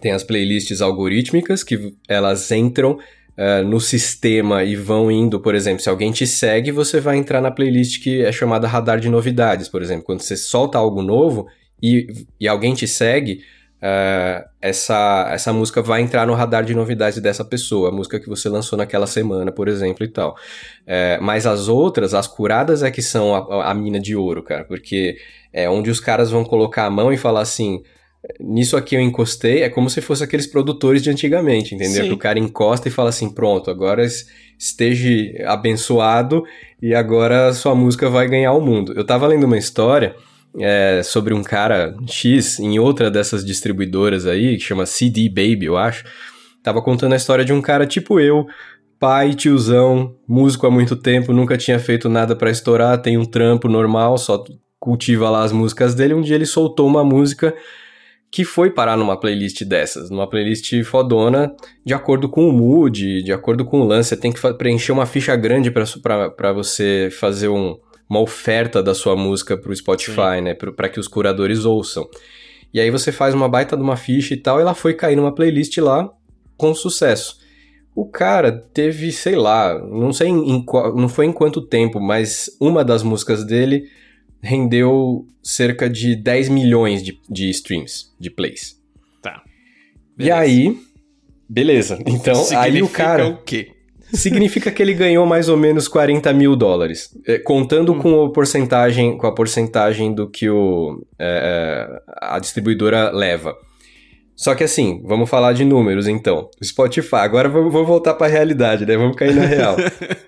[0.00, 2.98] Tem as playlists algorítmicas, que elas entram
[3.40, 7.40] uh, no sistema e vão indo, por exemplo, se alguém te segue, você vai entrar
[7.40, 10.04] na playlist que é chamada Radar de Novidades, por exemplo.
[10.04, 11.46] Quando você solta algo novo
[11.82, 12.06] e,
[12.38, 13.40] e alguém te segue,
[13.78, 18.28] uh, essa, essa música vai entrar no radar de novidades dessa pessoa, a música que
[18.28, 20.36] você lançou naquela semana, por exemplo, e tal.
[20.82, 24.64] Uh, mas as outras, as curadas, é que são a, a mina de ouro, cara,
[24.64, 25.16] porque
[25.52, 27.82] é onde os caras vão colocar a mão e falar assim
[28.38, 32.02] nisso aqui eu encostei, é como se fosse aqueles produtores de antigamente, entendeu?
[32.02, 32.08] Sim.
[32.08, 34.06] Que o cara encosta e fala assim, pronto, agora
[34.58, 35.10] esteja
[35.46, 36.44] abençoado
[36.82, 38.92] e agora sua música vai ganhar o mundo.
[38.94, 40.14] Eu tava lendo uma história
[40.58, 45.76] é, sobre um cara X em outra dessas distribuidoras aí, que chama CD Baby, eu
[45.76, 46.04] acho.
[46.62, 48.46] Tava contando a história de um cara tipo eu,
[48.98, 53.66] pai, tiozão, músico há muito tempo, nunca tinha feito nada para estourar, tem um trampo
[53.66, 54.44] normal, só
[54.78, 56.12] cultiva lá as músicas dele.
[56.12, 57.54] Um dia ele soltou uma música
[58.30, 61.52] que foi parar numa playlist dessas, numa playlist fodona,
[61.84, 64.10] de acordo com o mood, de acordo com o lance.
[64.10, 67.76] Você tem que preencher uma ficha grande para você fazer um,
[68.08, 70.42] uma oferta da sua música pro Spotify, Sim.
[70.42, 70.54] né?
[70.54, 72.08] Para que os curadores ouçam.
[72.72, 75.16] E aí você faz uma baita de uma ficha e tal, e ela foi cair
[75.16, 76.08] numa playlist lá
[76.56, 77.40] com sucesso.
[77.96, 80.64] O cara teve, sei lá, não sei em, em,
[80.94, 83.88] não foi em quanto tempo, mas uma das músicas dele
[84.42, 88.78] rendeu cerca de 10 milhões de, de streams, de plays.
[89.22, 89.42] Tá.
[90.16, 90.36] Beleza.
[90.36, 90.78] E aí,
[91.48, 91.98] beleza.
[92.06, 93.28] Então, Significa aí o cara.
[93.28, 93.72] o quê?
[94.12, 97.16] Significa que ele ganhou mais ou menos 40 mil dólares.
[97.26, 97.98] É, contando hum.
[97.98, 103.54] com a porcentagem, com a porcentagem do que o, é, é, a distribuidora leva.
[104.34, 106.50] Só que assim, vamos falar de números então.
[106.60, 108.96] O Spotify, agora vamos, vamos voltar para a realidade, né?
[108.96, 109.76] Vamos cair na real.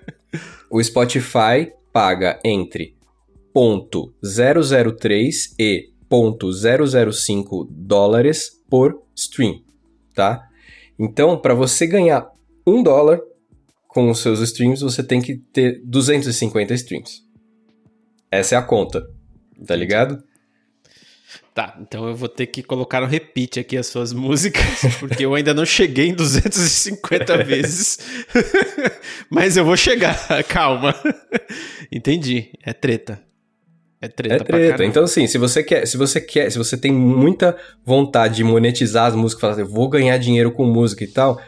[0.69, 2.95] o Spotify paga entre
[3.55, 9.61] 0.003 e 0.005 dólares por stream,
[10.13, 10.47] tá?
[10.97, 12.29] Então, para você ganhar
[12.65, 13.19] um dólar
[13.87, 17.23] com os seus streams, você tem que ter 250 streams.
[18.31, 19.07] Essa é a conta,
[19.65, 20.23] tá ligado?
[21.53, 24.63] Tá, então eu vou ter que colocar no repeat aqui as suas músicas,
[24.99, 27.99] porque eu ainda não cheguei em 250 vezes.
[29.29, 30.95] Mas eu vou chegar, calma.
[31.91, 33.21] Entendi, é treta.
[34.03, 34.35] É treta.
[34.35, 34.83] É treta.
[34.83, 39.05] Então, assim, se você quer, se você quer, se você tem muita vontade de monetizar
[39.05, 41.39] as músicas, falar assim, eu vou ganhar dinheiro com música e tal,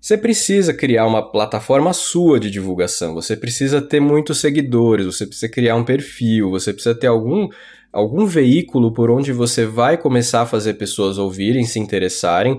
[0.00, 3.12] você precisa criar uma plataforma sua de divulgação.
[3.12, 7.46] Você precisa ter muitos seguidores, você precisa criar um perfil, você precisa ter algum,
[7.92, 12.58] algum veículo por onde você vai começar a fazer pessoas ouvirem, se interessarem,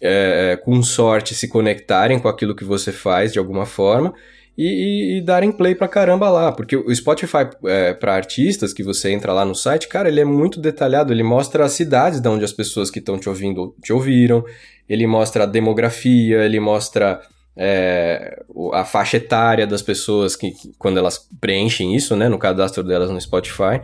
[0.00, 4.12] é, com sorte se conectarem com aquilo que você faz de alguma forma
[4.58, 6.50] e, e, e, darem play pra caramba lá.
[6.50, 10.24] Porque o Spotify é, para artistas, que você entra lá no site, cara, ele é
[10.24, 11.12] muito detalhado.
[11.12, 14.44] Ele mostra as cidades de onde as pessoas que estão te ouvindo te ouviram,
[14.88, 17.20] ele mostra a demografia, ele mostra
[17.56, 18.42] é,
[18.72, 23.20] a faixa etária das pessoas que, quando elas preenchem isso, né, no cadastro delas no
[23.20, 23.80] Spotify.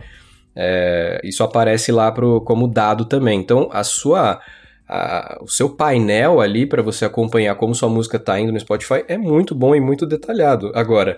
[0.53, 3.39] É, isso aparece lá pro, como dado também.
[3.39, 4.41] Então, a sua
[4.87, 9.03] a, o seu painel ali para você acompanhar como sua música está indo no Spotify
[9.07, 10.71] é muito bom e muito detalhado.
[10.75, 11.17] Agora,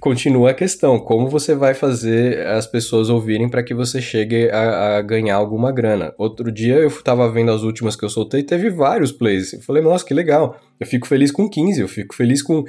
[0.00, 4.96] continua a questão: como você vai fazer as pessoas ouvirem para que você chegue a,
[4.96, 6.14] a, ganhar alguma grana?
[6.16, 9.52] Outro dia eu estava vendo as últimas que eu soltei teve vários plays.
[9.52, 10.58] Eu falei, nossa, que legal.
[10.80, 12.64] Eu fico feliz com 15, eu fico feliz com.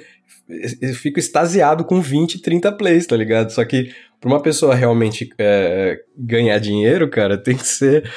[0.81, 3.51] Eu fico extasiado com 20, 30 plays, tá ligado?
[3.51, 8.09] Só que para uma pessoa realmente é, ganhar dinheiro, cara, tem que ser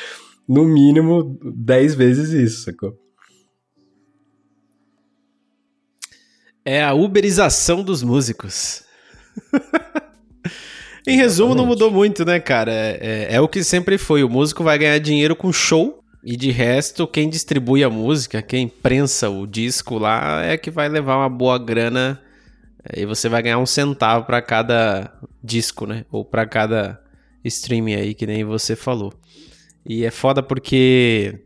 [0.49, 2.97] no mínimo 10 vezes isso, sacou?
[6.65, 8.83] É a uberização dos músicos.
[11.07, 12.73] em resumo, não mudou muito, né, cara?
[12.73, 14.23] É, é, é, o que sempre foi.
[14.23, 16.03] O músico vai ganhar dinheiro com show.
[16.23, 20.89] E de resto, quem distribui a música, quem prensa o disco lá, é que vai
[20.89, 22.21] levar uma boa grana.
[22.95, 26.05] E você vai ganhar um centavo para cada disco, né?
[26.11, 27.01] Ou para cada
[27.45, 29.13] streaming aí, que nem você falou.
[29.85, 31.39] E é foda porque,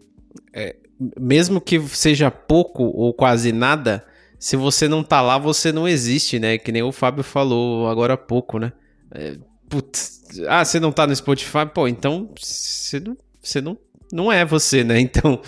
[0.53, 0.77] é,
[1.19, 4.05] mesmo que seja pouco ou quase nada,
[4.39, 6.59] se você não tá lá, você não existe, né?
[6.59, 8.73] Que nem o Fábio falou agora há pouco, né?
[9.13, 9.37] É,
[9.69, 11.67] putz, ah, você não tá no Spotify?
[11.73, 13.79] Pô, então você não, você não,
[14.13, 14.99] não é você, né?
[15.01, 15.41] Então,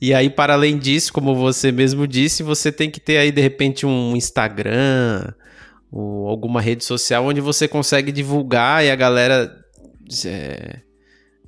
[0.00, 3.40] e aí, para além disso, como você mesmo disse, você tem que ter aí, de
[3.40, 5.32] repente, um Instagram,
[5.92, 9.64] ou alguma rede social onde você consegue divulgar e a galera
[10.26, 10.80] é,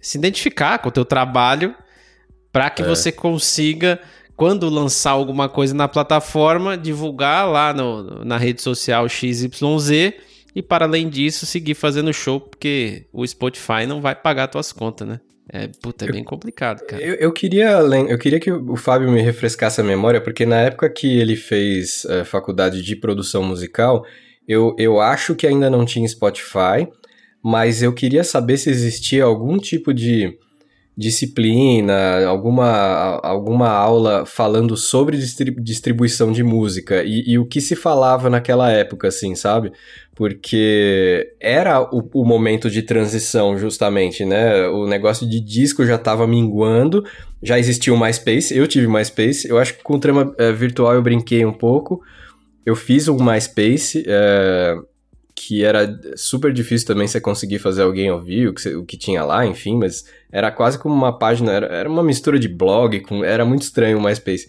[0.05, 1.75] se identificar com o teu trabalho
[2.53, 2.87] para que é.
[2.87, 3.99] você consiga
[4.37, 10.13] quando lançar alguma coisa na plataforma, divulgar lá no, na rede social XYZ
[10.55, 15.09] e para além disso seguir fazendo show, porque o Spotify não vai pagar tuas contas,
[15.09, 15.21] né?
[15.51, 17.03] É, puta, é bem complicado, cara.
[17.03, 17.71] Eu, eu, queria,
[18.09, 22.05] eu queria que o Fábio me refrescasse a memória, porque na época que ele fez
[22.05, 24.05] uh, faculdade de produção musical,
[24.47, 26.89] eu, eu acho que ainda não tinha Spotify,
[27.45, 30.39] mas eu queria saber se existia algum tipo de
[30.97, 38.31] disciplina, alguma, alguma aula falando sobre distribuição de música e, e, o que se falava
[38.31, 39.73] naquela época, assim, sabe?
[40.15, 44.69] Porque era o, o momento de transição, justamente, né?
[44.69, 47.05] O negócio de disco já estava minguando,
[47.43, 50.95] já existia o MySpace, eu tive MySpace, eu acho que com o trama é, virtual
[50.95, 52.01] eu brinquei um pouco,
[52.65, 54.77] eu fiz um MySpace, é,
[55.35, 59.25] que era super difícil também você conseguir fazer alguém ouvir o que, o que tinha
[59.25, 63.25] lá, enfim, mas era quase como uma página, era, era uma mistura de blog, com,
[63.25, 64.49] era muito estranho o MySpace.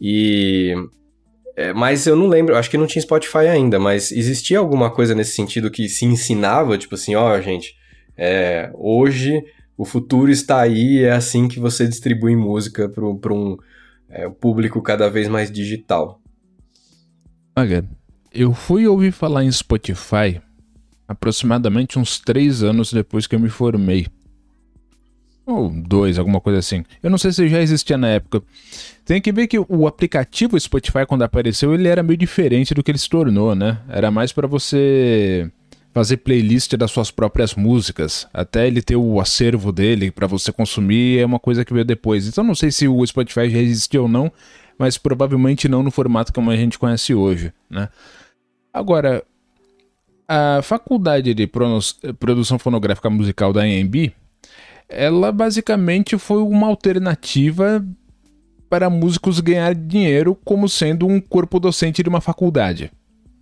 [0.00, 0.74] E.
[1.56, 5.14] É, mas eu não lembro, acho que não tinha Spotify ainda, mas existia alguma coisa
[5.14, 7.74] nesse sentido que se ensinava, tipo assim, ó, oh, gente,
[8.16, 9.42] é, hoje
[9.76, 13.58] o futuro está aí, é assim que você distribui música para um
[14.08, 16.20] é, público cada vez mais digital.
[17.56, 17.84] Olha,
[18.32, 20.40] eu fui ouvir falar em Spotify
[21.06, 24.06] aproximadamente uns três anos depois que eu me formei.
[25.44, 26.84] Ou dois, alguma coisa assim.
[27.02, 28.42] Eu não sei se já existia na época.
[29.04, 32.92] Tem que ver que o aplicativo Spotify, quando apareceu, ele era meio diferente do que
[32.92, 33.78] ele se tornou, né?
[33.88, 35.50] Era mais para você
[35.92, 38.28] fazer playlist das suas próprias músicas.
[38.32, 42.28] Até ele ter o acervo dele para você consumir é uma coisa que veio depois.
[42.28, 44.30] Então não sei se o Spotify já existia ou não,
[44.80, 47.90] mas provavelmente não no formato como a gente conhece hoje, né?
[48.72, 49.22] Agora,
[50.26, 51.46] a faculdade de
[52.18, 54.10] produção fonográfica musical da AMB,
[54.88, 57.86] ela basicamente foi uma alternativa
[58.70, 62.90] para músicos ganhar dinheiro como sendo um corpo docente de uma faculdade,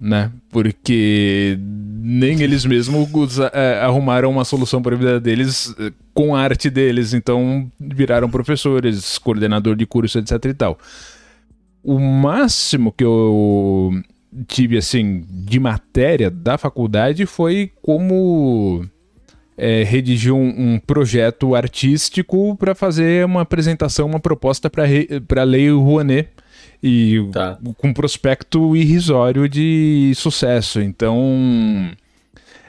[0.01, 0.33] né?
[0.51, 6.40] Porque nem eles mesmos é, arrumaram uma solução para a vida deles é, com a
[6.40, 10.77] arte deles, então viraram professores, coordenador de curso, etc e tal.
[11.88, 13.98] O máximo que eu
[14.46, 18.85] tive, assim, de matéria da faculdade foi como
[19.57, 24.85] é, redigir um, um, projeto artístico para fazer uma apresentação, uma proposta para
[25.40, 26.29] a Lei Rouanet
[26.83, 27.59] e tá.
[27.79, 30.83] com prospecto irrisório de sucesso.
[30.83, 31.16] Então,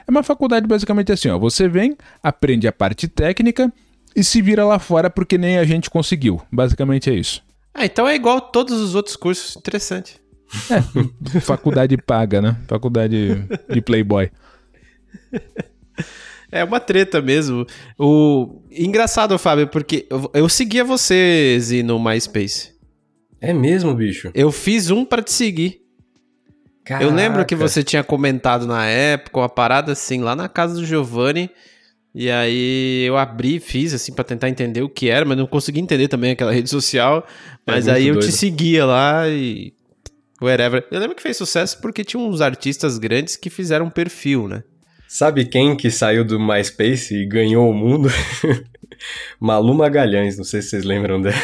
[0.08, 3.70] é uma faculdade basicamente assim, ó, você vem, aprende a parte técnica
[4.16, 6.40] e se vira lá fora porque nem a gente conseguiu.
[6.50, 7.49] Basicamente é isso.
[7.74, 9.56] Ah, então é igual todos os outros cursos.
[9.56, 10.20] Interessante.
[10.68, 12.56] É, faculdade paga, né?
[12.66, 14.30] Faculdade de Playboy.
[16.52, 17.64] É uma treta mesmo.
[17.96, 22.72] O engraçado, Fábio, porque eu, eu seguia você no MySpace.
[23.40, 24.30] É mesmo, bicho?
[24.34, 25.80] Eu fiz um para te seguir.
[26.84, 27.04] Caraca.
[27.04, 30.84] Eu lembro que você tinha comentado na época uma parada assim lá na casa do
[30.84, 31.48] Giovanni.
[32.14, 35.80] E aí eu abri, fiz assim para tentar entender o que era, mas não consegui
[35.80, 37.26] entender também aquela rede social.
[37.66, 38.26] É mas é aí eu doido.
[38.26, 39.72] te seguia lá e
[40.42, 40.84] wherever.
[40.90, 44.64] Eu lembro que fez sucesso porque tinha uns artistas grandes que fizeram um perfil, né?
[45.08, 48.08] Sabe quem que saiu do MySpace e ganhou o mundo?
[49.40, 51.34] Malu Magalhães, não sei se vocês lembram dela.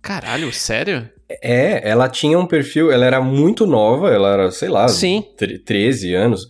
[0.00, 1.08] Caralho, sério?
[1.42, 5.24] É, ela tinha um perfil, ela era muito nova, ela era, sei lá, Sim.
[5.64, 6.48] 13 anos,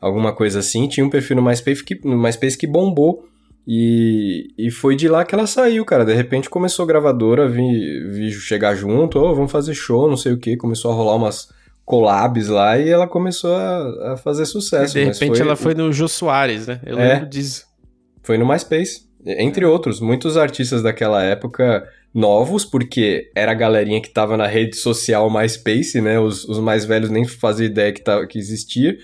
[0.00, 3.26] alguma coisa assim, tinha um perfil no MySpace que, no MySpace que bombou.
[3.70, 6.02] E, e foi de lá que ela saiu, cara.
[6.02, 10.32] De repente começou a gravadora, vi, vi chegar junto, oh, vamos fazer show, não sei
[10.32, 10.56] o que.
[10.56, 11.48] Começou a rolar umas
[11.84, 14.96] collabs lá e ela começou a, a fazer sucesso.
[14.96, 15.40] E de repente foi...
[15.40, 16.80] ela foi no Jô Soares, né?
[16.84, 17.66] Eu é, lembro disso.
[18.22, 19.06] Foi no MySpace.
[19.26, 24.76] Entre outros, muitos artistas daquela época novos, porque era a galerinha que tava na rede
[24.76, 26.18] social MySpace, né?
[26.18, 28.96] Os, os mais velhos nem faziam ideia que, tava, que existia.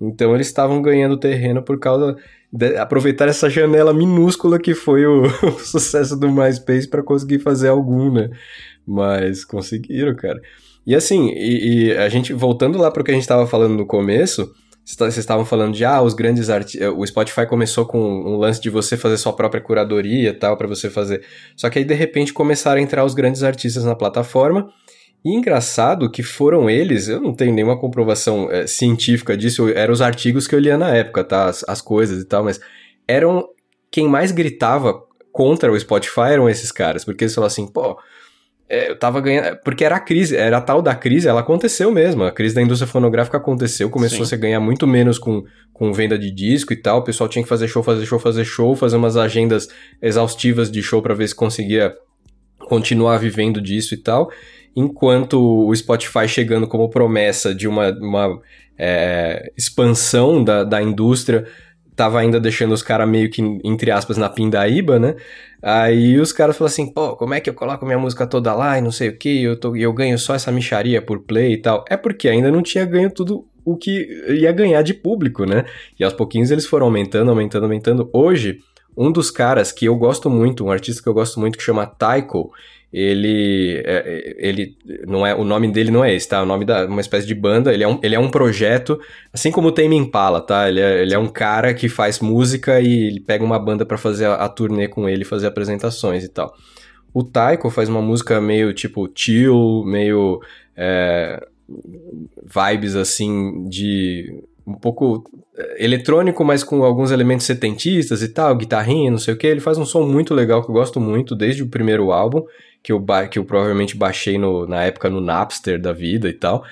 [0.00, 2.16] Então eles estavam ganhando terreno por causa
[2.80, 8.12] aproveitar essa janela minúscula que foi o, o sucesso do MySpace para conseguir fazer algum,
[8.12, 8.30] né?
[8.86, 10.40] Mas conseguiram, cara.
[10.86, 13.76] E assim, e, e a gente, voltando lá para o que a gente estava falando
[13.76, 14.50] no começo,
[14.84, 16.92] vocês estavam falando de, ah, os grandes artistas.
[16.96, 20.90] O Spotify começou com um lance de você fazer sua própria curadoria tal, para você
[20.90, 21.22] fazer.
[21.54, 24.68] Só que aí, de repente, começaram a entrar os grandes artistas na plataforma.
[25.24, 30.00] E engraçado que foram eles, eu não tenho nenhuma comprovação é, científica disso, eram os
[30.00, 31.46] artigos que eu lia na época, tá?
[31.46, 32.58] As, as, coisas e tal, mas
[33.06, 33.46] eram
[33.90, 37.98] quem mais gritava contra o Spotify eram esses caras, porque eles falavam assim, pô,
[38.70, 39.58] é, eu tava ganhando.
[39.64, 42.22] Porque era a crise, era a tal da crise, ela aconteceu mesmo.
[42.22, 44.36] A crise da indústria fonográfica aconteceu, começou Sim.
[44.36, 45.42] a ganhar muito menos com,
[45.72, 47.00] com venda de disco e tal.
[47.00, 49.68] O pessoal tinha que fazer show, fazer show, fazer show, fazer umas agendas
[50.00, 51.92] exaustivas de show para ver se conseguia
[52.60, 54.30] continuar vivendo disso e tal.
[54.74, 58.40] Enquanto o Spotify chegando como promessa de uma, uma
[58.78, 61.46] é, expansão da, da indústria
[62.00, 65.16] tava ainda deixando os caras meio que, entre aspas, na pindaíba, né?
[65.62, 68.78] Aí os caras falam assim, pô, como é que eu coloco minha música toda lá
[68.78, 71.56] e não sei o que, eu, tô, eu ganho só essa micharia por play e
[71.58, 71.84] tal.
[71.90, 75.66] É porque ainda não tinha ganho tudo o que ia ganhar de público, né?
[75.98, 78.10] E aos pouquinhos eles foram aumentando, aumentando, aumentando.
[78.14, 78.60] Hoje,
[79.00, 81.86] um dos caras que eu gosto muito, um artista que eu gosto muito que chama
[81.86, 82.52] Taiko,
[82.92, 84.76] ele, é, ele
[85.06, 86.42] não é o nome dele não é esse, tá?
[86.42, 87.72] O nome da uma espécie de banda.
[87.72, 89.00] Ele é um, ele é um projeto,
[89.32, 90.68] assim como o Tame Impala, tá?
[90.68, 93.96] Ele é, ele é um cara que faz música e ele pega uma banda para
[93.96, 96.52] fazer a, a turnê com ele, fazer apresentações e tal.
[97.14, 100.40] O Taiko faz uma música meio tipo chill, meio
[100.76, 101.42] é,
[102.44, 105.24] vibes assim de um pouco
[105.56, 109.46] é, eletrônico, mas com alguns elementos setentistas e tal, guitarrinha, não sei o que.
[109.46, 112.44] Ele faz um som muito legal que eu gosto muito desde o primeiro álbum
[112.82, 116.64] que eu, que eu provavelmente baixei no, na época no Napster da vida e tal.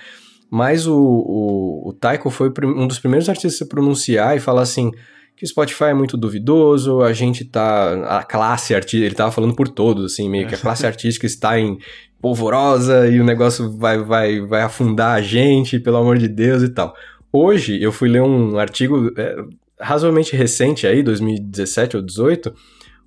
[0.50, 4.62] Mas o, o, o Taiko foi um dos primeiros artistas a se pronunciar e falar
[4.62, 4.90] assim
[5.36, 8.18] que o Spotify é muito duvidoso, a gente tá.
[8.18, 11.60] A classe artística, ele tava falando por todos, assim, meio que a classe artística está
[11.60, 11.78] em
[12.20, 16.68] polvorosa e o negócio vai, vai, vai afundar a gente, pelo amor de Deus e
[16.68, 16.92] tal.
[17.32, 19.36] Hoje eu fui ler um artigo é,
[19.80, 22.54] razoavelmente recente aí, 2017 ou 2018,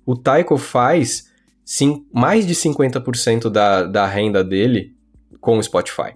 [0.06, 1.30] o Taiko faz
[1.64, 4.94] sim, mais de 50% da, da renda dele
[5.40, 6.14] com o Spotify.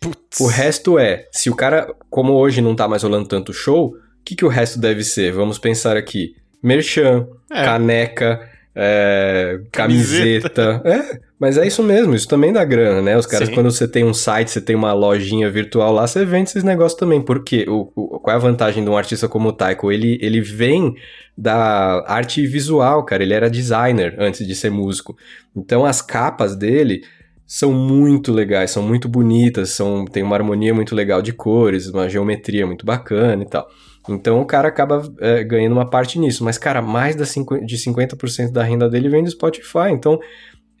[0.00, 0.40] Putz.
[0.40, 4.24] O resto é, se o cara, como hoje não tá mais rolando tanto show, o
[4.24, 5.32] que, que o resto deve ser?
[5.32, 6.36] Vamos pensar aqui.
[6.62, 7.64] Merchan, é.
[7.64, 10.80] caneca, é, camiseta.
[10.84, 13.16] É, mas é isso mesmo, isso também dá grana, né?
[13.16, 13.54] Os caras, Sim.
[13.54, 16.98] quando você tem um site, você tem uma lojinha virtual lá, você vende esses negócios
[16.98, 17.20] também.
[17.20, 17.64] Por quê?
[17.68, 19.92] O, o, qual é a vantagem de um artista como o Taiko?
[19.92, 20.94] Ele, ele vem
[21.36, 23.22] da arte visual, cara.
[23.22, 25.16] Ele era designer antes de ser músico.
[25.56, 27.02] Então as capas dele
[27.46, 32.08] são muito legais, são muito bonitas, são, tem uma harmonia muito legal de cores, uma
[32.08, 33.66] geometria muito bacana e tal.
[34.08, 36.44] Então o cara acaba é, ganhando uma parte nisso.
[36.44, 39.90] Mas, cara, mais da de 50% da renda dele vem do Spotify.
[39.90, 40.18] Então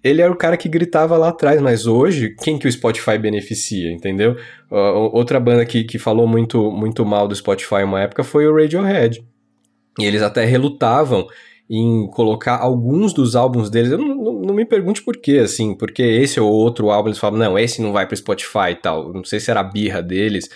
[0.02, 3.90] ele era o cara que gritava lá atrás, mas hoje, quem que o Spotify beneficia,
[3.90, 4.36] entendeu?
[4.70, 8.54] Uh, outra banda que, que falou muito, muito mal do Spotify uma época foi o
[8.54, 9.24] Radiohead.
[9.98, 11.26] E eles até relutavam
[11.68, 13.90] em colocar alguns dos álbuns deles.
[13.90, 17.18] Eu não, não, não, me pergunte por quê, assim, porque esse ou outro álbum eles
[17.18, 19.12] falam, não, esse não vai para Spotify e tal.
[19.12, 20.48] Não sei se era a birra deles,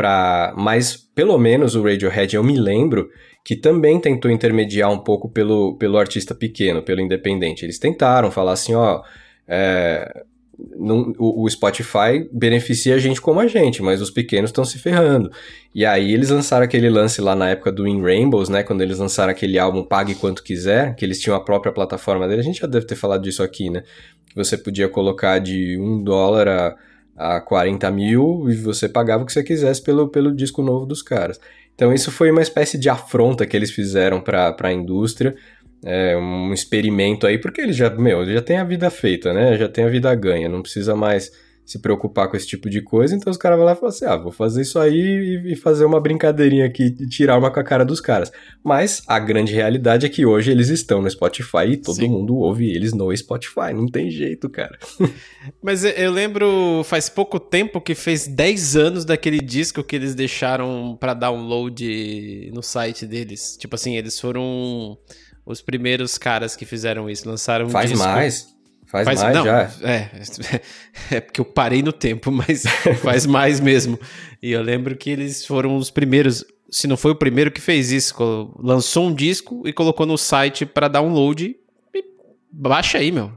[0.00, 0.54] pra...
[0.56, 3.10] mas pelo menos o Radiohead eu me lembro
[3.44, 7.64] que também tentou intermediar um pouco pelo, pelo artista pequeno, pelo independente.
[7.64, 9.02] Eles tentaram falar assim, ó,
[9.46, 10.24] é,
[11.18, 15.30] o, o, Spotify beneficia a gente como a gente, mas os pequenos estão se ferrando.
[15.74, 18.62] E aí eles lançaram aquele lance lá na época do In Rainbows, né?
[18.62, 22.40] Quando eles lançaram aquele álbum Pague Quanto Quiser, que eles tinham a própria plataforma dele.
[22.40, 23.82] A gente já deve ter falado disso aqui, né?
[24.34, 26.76] Você podia colocar de um dólar a,
[27.20, 31.02] a 40 mil e você pagava o que você quisesse pelo, pelo disco novo dos
[31.02, 31.38] caras.
[31.74, 35.36] Então isso foi uma espécie de afronta que eles fizeram para a indústria
[35.84, 39.56] é, um experimento aí, porque ele já, meu, já tem a vida feita, né?
[39.56, 41.30] Já tem a vida ganha, não precisa mais
[41.70, 44.04] se preocupar com esse tipo de coisa, então os caras vão lá e falam assim,
[44.04, 47.62] ah, vou fazer isso aí e, fazer uma brincadeirinha aqui e tirar uma com a
[47.62, 48.32] cara dos caras.
[48.60, 52.08] Mas a grande realidade é que hoje eles estão no Spotify e todo Sim.
[52.08, 54.76] mundo ouve eles no Spotify, não tem jeito, cara.
[55.62, 60.96] Mas eu lembro, faz pouco tempo que fez 10 anos daquele disco que eles deixaram
[60.98, 63.56] para download no site deles.
[63.56, 64.98] Tipo assim, eles foram
[65.46, 67.28] os primeiros caras que fizeram isso.
[67.28, 68.04] Lançaram um Faz disco.
[68.04, 68.59] mais.
[68.90, 69.70] Faz, faz mais não, já.
[69.82, 70.10] É,
[71.16, 72.64] é porque eu parei no tempo, mas
[73.02, 73.98] faz mais mesmo.
[74.42, 77.92] E eu lembro que eles foram os primeiros, se não foi o primeiro que fez
[77.92, 81.56] isso, lançou um disco e colocou no site para download.
[81.94, 82.04] E
[82.50, 83.32] baixa aí, meu.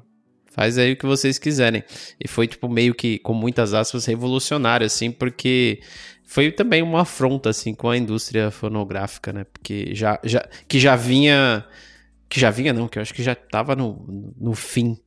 [0.47, 1.83] Faz aí o que vocês quiserem.
[2.19, 5.81] E foi, tipo, meio que, com muitas aspas, revolucionário, assim, porque
[6.23, 9.45] foi também uma afronta, assim, com a indústria fonográfica, né?
[9.51, 11.63] Porque já, já, que já vinha
[12.33, 14.97] que já vinha, não, que eu acho que já estava no, no fim.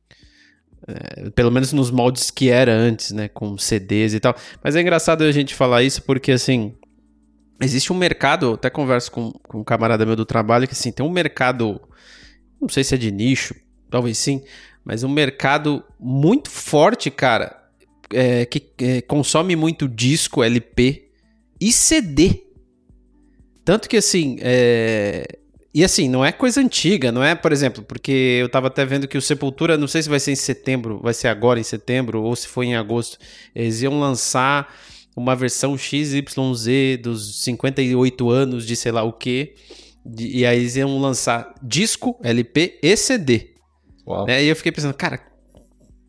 [0.85, 3.27] É, pelo menos nos moldes que era antes, né?
[3.29, 4.35] Com CDs e tal.
[4.63, 6.73] Mas é engraçado a gente falar isso porque, assim,
[7.61, 11.05] existe um mercado, até converso com, com um camarada meu do trabalho, que, assim, tem
[11.05, 11.81] um mercado,
[12.61, 13.55] não sei se é de nicho,
[13.89, 14.43] talvez sim,
[14.83, 17.55] mas um mercado muito forte, cara,
[18.13, 21.09] é, que é, consome muito disco, LP
[21.59, 22.43] e CD.
[23.65, 25.25] Tanto que, assim, é,
[25.77, 29.07] e assim, não é coisa antiga, não é, por exemplo, porque eu tava até vendo
[29.07, 32.23] que o Sepultura, não sei se vai ser em setembro, vai ser agora em setembro,
[32.23, 33.19] ou se foi em agosto,
[33.53, 34.73] eles iam lançar
[35.15, 36.23] uma versão XYZ
[36.99, 39.53] dos 58 anos de sei lá o que,
[40.17, 43.53] e aí eles iam lançar disco, LP e CD.
[44.25, 44.45] Né?
[44.45, 45.21] E eu fiquei pensando, cara,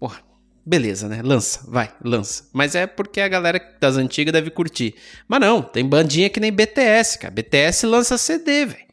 [0.01, 0.23] porra,
[0.65, 1.21] beleza, né?
[1.23, 2.49] Lança, vai, lança.
[2.55, 4.95] Mas é porque a galera das antigas deve curtir.
[5.29, 7.35] Mas não, tem bandinha que nem BTS, cara.
[7.35, 8.88] BTS lança CD, velho.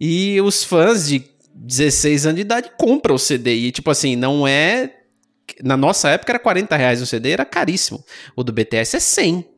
[0.00, 1.24] E os fãs de
[1.54, 3.54] 16 anos de idade compram o CD.
[3.54, 4.92] E, tipo assim, não é.
[5.62, 8.04] Na nossa época era 40 reais o CD, era caríssimo.
[8.34, 9.54] O do BTS é 100.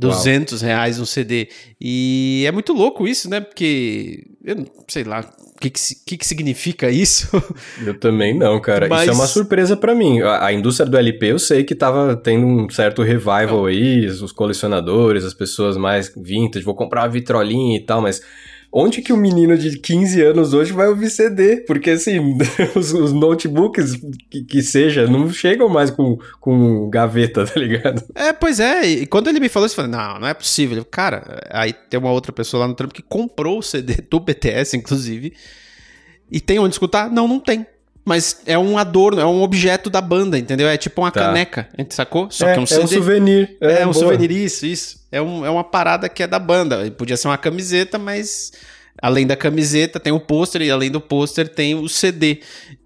[0.00, 0.66] 200 Uau.
[0.66, 1.48] reais um CD.
[1.78, 3.38] E é muito louco isso, né?
[3.38, 7.28] Porque, eu não sei lá, o que, que, que, significa isso?
[7.84, 8.88] Eu também não, cara.
[8.88, 9.02] Mas...
[9.02, 10.22] Isso é uma surpresa para mim.
[10.22, 14.32] A, a, indústria do LP eu sei que tava tendo um certo revival aí, os
[14.32, 18.22] colecionadores, as pessoas mais vintage, vou comprar uma vitrolinha e tal, mas
[18.72, 21.58] onde que o um menino de 15 anos hoje vai ouvir CD?
[21.58, 22.38] Porque, assim,
[22.74, 23.96] os, os notebooks
[24.30, 28.04] que, que, seja, não chegam mais com, com gaveta, tá ligado?
[28.14, 28.86] É, pois é.
[28.86, 30.84] E quando ele me falou isso, eu falei, não, não é possível.
[30.84, 34.76] Cara, aí tem uma outra pessoa lá no trampo que comprou o CD do BTS,
[34.76, 35.32] inclusive,
[36.30, 37.10] e tem onde escutar?
[37.10, 37.66] Não, não tem.
[38.10, 40.66] Mas é um adorno, é um objeto da banda, entendeu?
[40.66, 41.26] É tipo uma tá.
[41.26, 42.28] caneca, sacou?
[42.28, 42.80] Só é, que é um CD.
[42.80, 43.56] É um souvenir.
[43.60, 43.94] É, é um boa.
[43.94, 45.06] souvenir, isso, isso.
[45.12, 46.90] É, um, é uma parada que é da banda.
[46.90, 48.50] Podia ser uma camiseta, mas
[49.00, 52.40] além da camiseta tem o pôster e além do pôster tem o CD.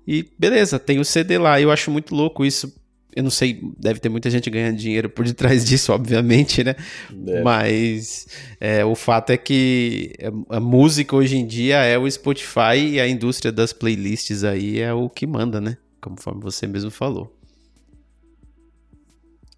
[0.07, 1.59] E beleza, tem o CD lá.
[1.59, 2.71] Eu acho muito louco isso
[3.15, 6.75] eu não sei, deve ter muita gente ganhando dinheiro por detrás disso, obviamente, né?
[7.11, 7.43] Deve.
[7.43, 8.27] Mas
[8.61, 10.13] é, o fato é que
[10.49, 14.93] a música hoje em dia é o Spotify e a indústria das playlists aí é
[14.93, 15.77] o que manda, né?
[16.01, 17.35] Conforme você mesmo falou.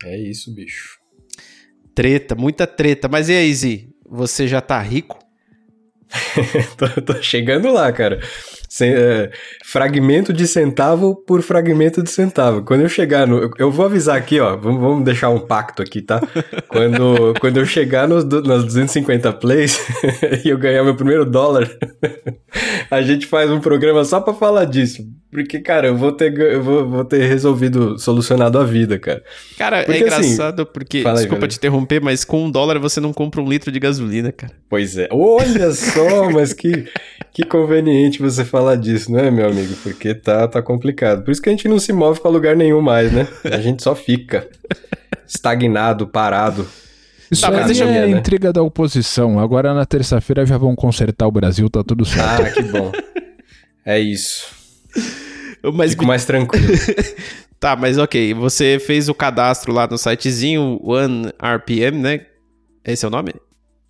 [0.04, 0.98] É isso, bicho.
[1.94, 3.08] Treta, muita treta.
[3.08, 3.88] Mas e aí, Zi?
[4.08, 5.18] Você já tá rico?
[6.76, 8.20] tô, tô, chegando lá, cara.
[8.76, 9.30] Sem, é,
[9.64, 12.62] fragmento de centavo por fragmento de centavo.
[12.62, 13.50] Quando eu chegar no.
[13.56, 14.54] Eu vou avisar aqui, ó.
[14.54, 16.20] Vamos, vamos deixar um pacto aqui, tá?
[16.68, 19.80] Quando, quando eu chegar nos, nos 250 plays
[20.44, 21.70] e eu ganhar meu primeiro dólar,
[22.90, 25.02] a gente faz um programa só pra falar disso.
[25.36, 29.22] Porque, cara, eu vou ter, eu vou, vou ter resolvido, solucionado a vida, cara.
[29.58, 31.04] Cara, é porque, é engraçado assim, porque.
[31.04, 34.32] Desculpa aí, te interromper, mas com um dólar você não compra um litro de gasolina,
[34.32, 34.54] cara.
[34.66, 35.08] Pois é.
[35.12, 36.86] Olha só, mas que,
[37.34, 39.74] que conveniente você falar disso, né, meu amigo?
[39.82, 41.22] Porque tá, tá complicado.
[41.22, 43.28] Por isso que a gente não se move para lugar nenhum mais, né?
[43.44, 44.48] A gente só fica
[45.28, 46.66] estagnado, parado.
[47.30, 48.08] Isso tá, mas é a né?
[48.08, 49.38] intriga da oposição.
[49.38, 52.40] Agora na terça-feira já vão consertar o Brasil, tá tudo certo.
[52.40, 52.90] Ah, que bom.
[53.84, 54.56] É isso.
[55.72, 55.92] Mas...
[55.92, 56.66] Fico mais tranquilo.
[57.58, 58.34] tá, mas ok.
[58.34, 62.26] Você fez o cadastro lá no sitezinho OneRPM, né?
[62.84, 63.34] Esse é o nome?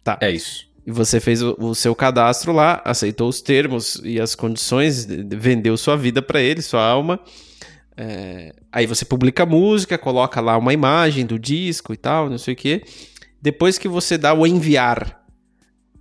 [0.02, 0.18] Tá.
[0.20, 0.66] É isso.
[0.86, 5.76] E você fez o, o seu cadastro lá, aceitou os termos e as condições, vendeu
[5.76, 7.18] sua vida para ele, sua alma.
[7.96, 12.38] É, aí você publica a música, coloca lá uma imagem do disco e tal, não
[12.38, 12.82] sei o que.
[13.42, 15.25] Depois que você dá o enviar,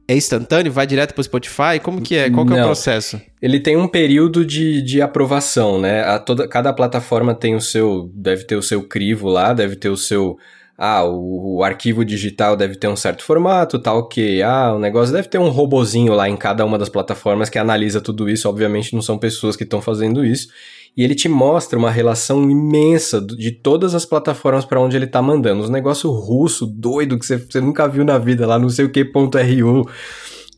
[0.07, 0.71] é instantâneo?
[0.71, 1.79] Vai direto para o Spotify?
[1.81, 2.29] Como que é?
[2.29, 3.21] Qual que é o processo?
[3.41, 6.01] Ele tem um período de, de aprovação, né?
[6.03, 8.09] A toda, cada plataforma tem o seu.
[8.13, 10.37] Deve ter o seu crivo lá, deve ter o seu.
[10.77, 14.79] Ah, o, o, arquivo digital deve ter um certo formato, tal tá que ah, o
[14.79, 18.49] negócio deve ter um robozinho lá em cada uma das plataformas que analisa tudo isso.
[18.49, 20.49] Obviamente não são pessoas que estão fazendo isso
[20.95, 25.21] e ele te mostra uma relação imensa de todas as plataformas para onde ele tá
[25.21, 25.61] mandando.
[25.61, 29.03] Os negócios russo, doido, que você, nunca viu na vida, lá não sei o que,
[29.03, 29.89] ponto .ru.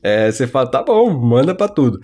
[0.04, 2.00] É, você fala, tá bom, manda para tudo.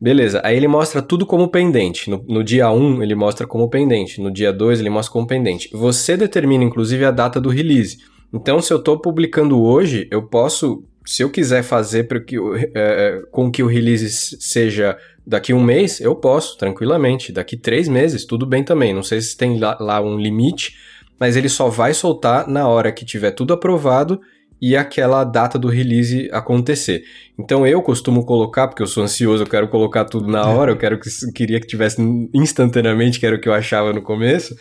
[0.00, 2.10] Beleza, aí ele mostra tudo como pendente.
[2.10, 5.70] No, no dia 1 ele mostra como pendente, no dia 2 ele mostra como pendente.
[5.72, 7.98] Você determina inclusive a data do release.
[8.32, 12.70] Então, se eu estou publicando hoje, eu posso, se eu quiser fazer para que, é,
[12.74, 17.32] é, com que o release seja Daqui um mês eu posso, tranquilamente.
[17.32, 18.94] Daqui três meses, tudo bem também.
[18.94, 20.76] Não sei se tem lá, lá um limite,
[21.18, 24.20] mas ele só vai soltar na hora que tiver tudo aprovado
[24.62, 27.02] e aquela data do release acontecer.
[27.36, 30.76] Então eu costumo colocar, porque eu sou ansioso, eu quero colocar tudo na hora, eu
[30.76, 32.00] quero que queria que tivesse
[32.32, 34.56] instantaneamente, que era o que eu achava no começo.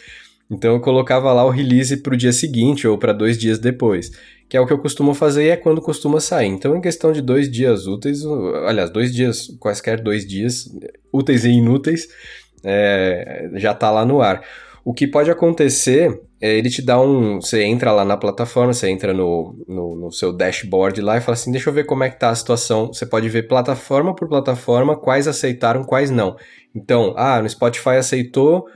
[0.50, 4.12] Então eu colocava lá o release para o dia seguinte ou para dois dias depois
[4.48, 6.48] que é o que eu costumo fazer e é quando costuma sair.
[6.48, 8.24] Então, em questão de dois dias úteis,
[8.68, 10.70] aliás, dois dias, quaisquer dois dias,
[11.12, 12.08] úteis e inúteis,
[12.64, 14.44] é, já está lá no ar.
[14.84, 17.42] O que pode acontecer é ele te dá um.
[17.42, 21.34] Você entra lá na plataforma, você entra no, no, no, seu dashboard lá e fala
[21.34, 22.88] assim: deixa eu ver como é que tá a situação.
[22.88, 26.36] Você pode ver plataforma por plataforma, quais aceitaram, quais não.
[26.76, 28.68] Então, ah, no Spotify aceitou,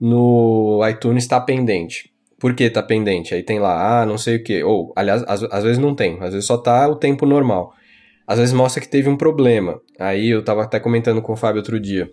[0.00, 2.10] no iTunes está pendente.
[2.38, 3.34] Por que tá pendente?
[3.34, 4.62] Aí tem lá, ah, não sei o que.
[4.62, 7.72] Ou, aliás, às, às vezes não tem, às vezes só tá o tempo normal.
[8.26, 9.80] às vezes mostra que teve um problema.
[9.98, 12.10] Aí eu tava até comentando com o Fábio outro dia.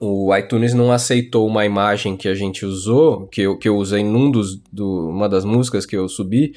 [0.00, 4.02] O iTunes não aceitou uma imagem que a gente usou, que eu, que eu usei
[4.02, 6.54] num dos, do, uma das músicas que eu subi,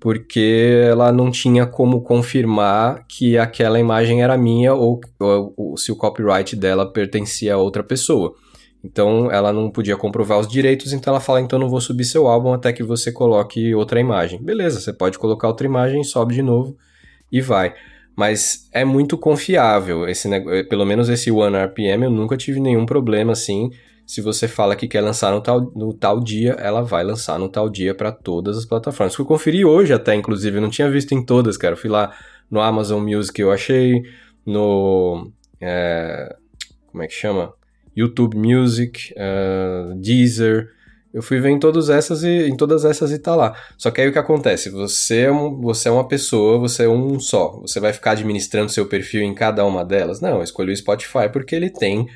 [0.00, 5.90] porque ela não tinha como confirmar que aquela imagem era minha ou, ou, ou, se
[5.90, 8.34] o copyright dela pertencia a outra pessoa.
[8.82, 12.26] Então ela não podia comprovar os direitos, então ela fala: então não vou subir seu
[12.28, 14.40] álbum até que você coloque outra imagem.
[14.42, 16.76] Beleza, você pode colocar outra imagem, sobe de novo
[17.30, 17.74] e vai.
[18.16, 20.28] Mas é muito confiável, esse
[20.68, 23.70] pelo menos esse One RPM eu nunca tive nenhum problema assim
[24.08, 27.46] se você fala que quer lançar no tal, no tal dia, ela vai lançar no
[27.46, 29.14] tal dia para todas as plataformas.
[29.14, 31.74] Que eu conferi hoje até, inclusive, eu não tinha visto em todas, cara.
[31.74, 32.16] Eu fui lá
[32.50, 34.02] no Amazon Music, eu achei,
[34.46, 35.30] no.
[35.60, 36.34] É,
[36.90, 37.52] como é que chama?
[37.98, 40.70] YouTube Music, uh, Deezer.
[41.12, 43.54] Eu fui ver em todas essas e em todas essas e tá lá.
[43.76, 44.70] Só que aí o que acontece?
[44.70, 47.58] Você é, um, você é uma pessoa, você é um só.
[47.60, 50.20] Você vai ficar administrando seu perfil em cada uma delas?
[50.20, 52.06] Não, eu escolhi o Spotify porque ele tem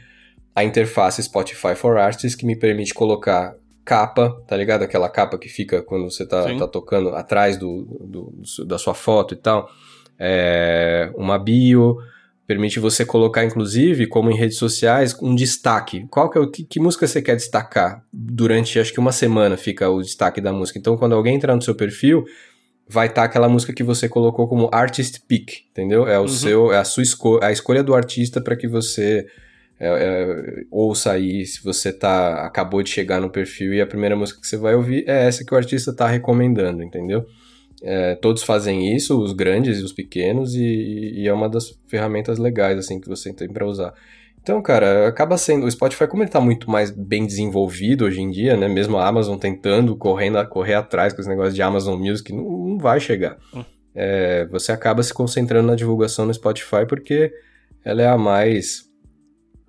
[0.54, 4.82] a interface Spotify for Artists que me permite colocar capa, tá ligado?
[4.82, 9.34] Aquela capa que fica quando você tá, tá tocando atrás do, do, da sua foto
[9.34, 9.68] e tal.
[10.18, 11.96] É, uma bio,
[12.52, 16.06] permite você colocar, inclusive, como em redes sociais, um destaque.
[16.10, 18.04] Qual que, é, que, que música você quer destacar?
[18.12, 20.78] Durante, acho que uma semana fica o destaque da música.
[20.78, 22.26] Então, quando alguém entrar no seu perfil,
[22.86, 26.06] vai estar tá aquela música que você colocou como artist pick, entendeu?
[26.06, 26.28] É o uhum.
[26.28, 29.26] seu, é a sua escolha, a escolha do artista para que você
[29.80, 34.14] é, é, ouça aí se você tá acabou de chegar no perfil e a primeira
[34.14, 37.24] música que você vai ouvir é essa que o artista tá recomendando, entendeu?
[37.82, 42.38] É, todos fazem isso, os grandes e os pequenos, e, e, é uma das ferramentas
[42.38, 43.92] legais assim que você tem para usar.
[44.40, 45.66] Então, cara, acaba sendo.
[45.66, 48.68] O Spotify, como ele tá muito mais bem desenvolvido hoje em dia, né?
[48.68, 52.78] Mesmo a Amazon tentando correndo, correr atrás com esse negócio de Amazon Music, não, não
[52.78, 53.36] vai chegar.
[53.54, 53.64] Hum.
[53.94, 57.32] É, você acaba se concentrando na divulgação no Spotify porque
[57.84, 58.84] ela é a mais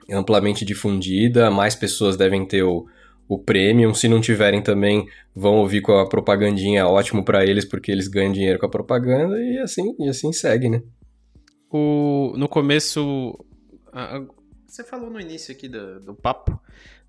[0.09, 2.85] amplamente difundida, mais pessoas devem ter o,
[3.27, 3.93] o premium.
[3.93, 8.31] Se não tiverem também, vão ouvir com a propagandinha, ótimo para eles, porque eles ganham
[8.31, 10.81] dinheiro com a propaganda e assim, e assim segue, né?
[11.71, 13.37] O, no começo.
[13.91, 14.23] A, a,
[14.67, 16.59] você falou no início aqui do, do papo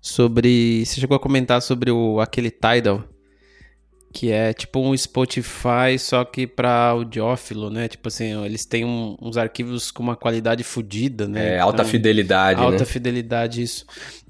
[0.01, 0.85] sobre.
[0.85, 3.03] Você chegou a comentar sobre o, aquele Tidal
[4.15, 7.89] que é tipo um Spotify, só que para audiófilo, né?
[7.89, 11.55] Tipo assim, eles têm um, uns arquivos com uma qualidade fodida, né?
[11.55, 12.85] É, alta então, fidelidade, Alta né?
[12.85, 13.85] fidelidade, isso.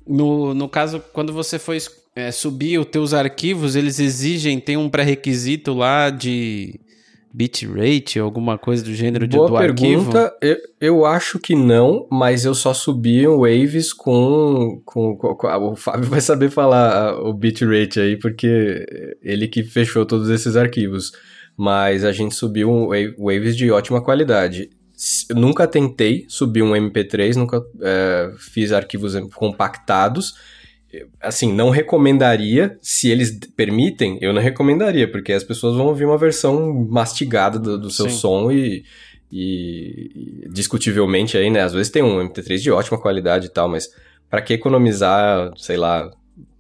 [0.08, 1.76] No, no caso, quando você for
[2.16, 6.80] é, subir os teus arquivos, eles exigem, tem um pré-requisito lá de
[7.36, 10.20] bitrate, alguma coisa do gênero de, Boa do pergunta.
[10.20, 10.38] arquivo?
[10.42, 15.76] Eu, eu acho que não, mas eu só subi Waves com, com, com, com, O
[15.76, 21.12] Fábio vai saber falar o bitrate aí, porque ele que fechou todos esses arquivos.
[21.58, 22.88] Mas a gente subiu um
[23.18, 24.70] Waves de ótima qualidade.
[25.32, 30.36] Nunca tentei subir um MP3, nunca é, fiz arquivos compactados
[31.22, 36.18] assim, não recomendaria, se eles permitem, eu não recomendaria, porque as pessoas vão ouvir uma
[36.18, 38.16] versão mastigada do, do seu Sim.
[38.16, 38.84] som e,
[39.32, 43.68] e, e, discutivelmente aí, né, às vezes tem um MP3 de ótima qualidade e tal,
[43.68, 43.90] mas
[44.30, 46.10] para que economizar, sei lá,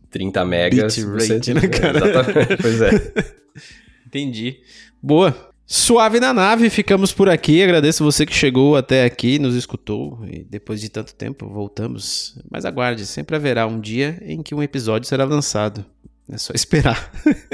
[0.09, 0.97] 30 megas?
[0.97, 1.53] Bitrate, você...
[1.53, 1.97] né, cara?
[1.97, 2.89] Exatamente, pois é.
[4.07, 4.59] Entendi.
[5.01, 5.54] Boa.
[5.67, 7.63] Suave na nave, ficamos por aqui.
[7.63, 12.37] Agradeço você que chegou até aqui, nos escutou e depois de tanto tempo voltamos.
[12.51, 15.83] Mas aguarde, sempre haverá um dia em que um episódio será lançado.
[16.29, 17.11] É só esperar.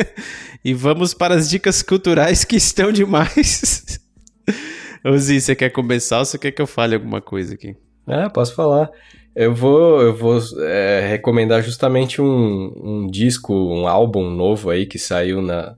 [0.63, 3.99] e vamos para as dicas culturais que estão demais.
[5.05, 7.77] Ozi, você quer começar ou você quer que eu fale alguma coisa aqui?
[8.05, 8.89] É, posso falar.
[9.33, 14.99] Eu vou, eu vou é, recomendar justamente um, um disco, um álbum novo aí que
[14.99, 15.75] saiu na,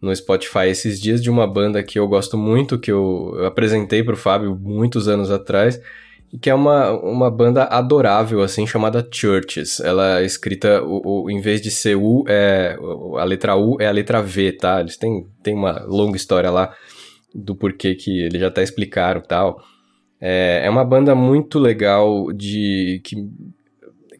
[0.00, 4.16] no Spotify esses dias de uma banda que eu gosto muito, que eu, apresentei pro
[4.16, 5.80] Fábio muitos anos atrás,
[6.32, 9.80] e que é uma, uma banda adorável, assim, chamada Churches.
[9.80, 12.78] Ela é escrita, o, o, em vez de ser U, é,
[13.18, 14.80] a letra U é a letra V, tá?
[14.80, 16.72] Eles têm, têm uma longa história lá
[17.34, 19.60] do porquê que eles já até explicaram tal.
[20.20, 23.16] É, é uma banda muito legal de que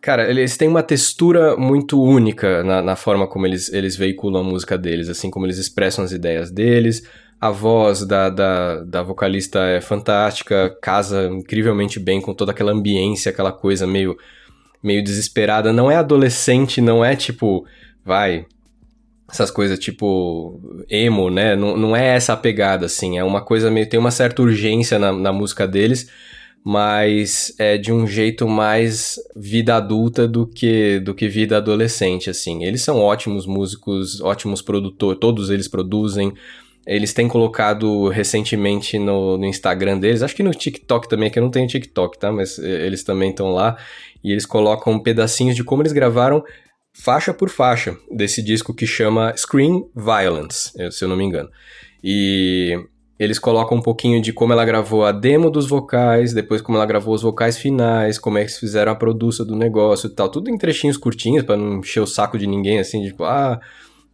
[0.00, 4.44] Cara, eles têm uma textura muito única na, na, forma como eles, eles veiculam a
[4.44, 7.02] música deles, assim como eles expressam as ideias deles.
[7.38, 13.30] A voz da, da, da vocalista é fantástica, casa incrivelmente bem com toda aquela ambiência,
[13.30, 14.16] aquela coisa meio,
[14.82, 15.70] meio desesperada.
[15.70, 17.66] Não é adolescente, não é tipo,
[18.02, 18.46] vai,
[19.30, 21.54] essas coisas tipo emo, né?
[21.54, 23.18] Não, não é essa a pegada, assim.
[23.18, 23.88] É uma coisa meio.
[23.88, 26.08] tem uma certa urgência na, na música deles
[26.64, 32.64] mas é de um jeito mais vida adulta do que do que vida adolescente assim.
[32.64, 36.32] Eles são ótimos músicos, ótimos produtores, todos eles produzem.
[36.86, 41.42] Eles têm colocado recentemente no, no, Instagram deles, acho que no TikTok também, que eu
[41.42, 42.32] não tenho TikTok, tá?
[42.32, 43.76] Mas eles também estão lá.
[44.24, 46.42] E eles colocam pedacinhos de como eles gravaram
[46.92, 51.50] faixa por faixa desse disco que chama Screen Violence, se eu não me engano.
[52.02, 52.76] E
[53.20, 56.86] eles colocam um pouquinho de como ela gravou a demo dos vocais, depois como ela
[56.86, 60.30] gravou os vocais finais, como é que fizeram a produção do negócio e tal.
[60.30, 63.60] Tudo em trechinhos curtinhos, para não encher o saco de ninguém, assim, tipo, ah,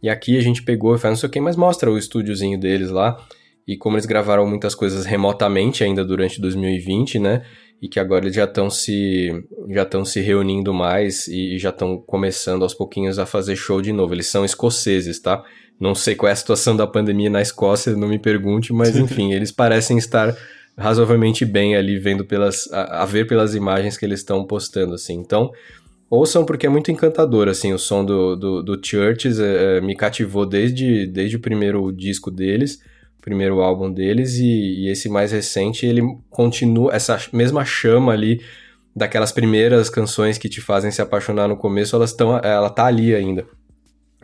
[0.03, 2.59] e aqui a gente pegou e faz não sei o que, mas mostra o estúdiozinho
[2.59, 3.17] deles lá.
[3.65, 7.45] E como eles gravaram muitas coisas remotamente ainda durante 2020, né?
[7.81, 9.31] E que agora eles já estão se
[9.69, 13.93] já estão se reunindo mais e já estão começando aos pouquinhos a fazer show de
[13.93, 14.13] novo.
[14.13, 15.43] Eles são escoceses, tá?
[15.79, 19.33] Não sei qual é a situação da pandemia na Escócia, não me pergunte, mas enfim,
[19.33, 20.35] eles parecem estar
[20.77, 25.15] razoavelmente bem ali vendo pelas a, a ver pelas imagens que eles estão postando assim.
[25.15, 25.51] Então,
[26.09, 29.93] Ouçam porque é muito encantador, assim, o som do, do, do Churches é, é, me
[29.93, 32.81] cativou desde, desde o primeiro disco deles,
[33.21, 38.41] primeiro álbum deles, e, e, esse mais recente, ele continua, essa mesma chama ali
[38.95, 43.13] daquelas primeiras canções que te fazem se apaixonar no começo, elas estão, ela tá ali
[43.13, 43.45] ainda,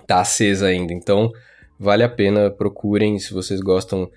[0.06, 1.32] tá acesa ainda, então
[1.80, 4.10] vale a pena, procurem se vocês gostam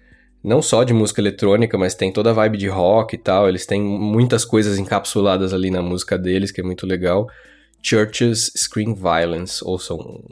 [0.42, 3.66] não só de música eletrônica, mas tem toda a vibe de rock e tal, eles
[3.66, 7.28] têm muitas coisas encapsuladas ali na música deles, que é muito legal.
[7.82, 10.22] Churches Screen Violence, ouçam.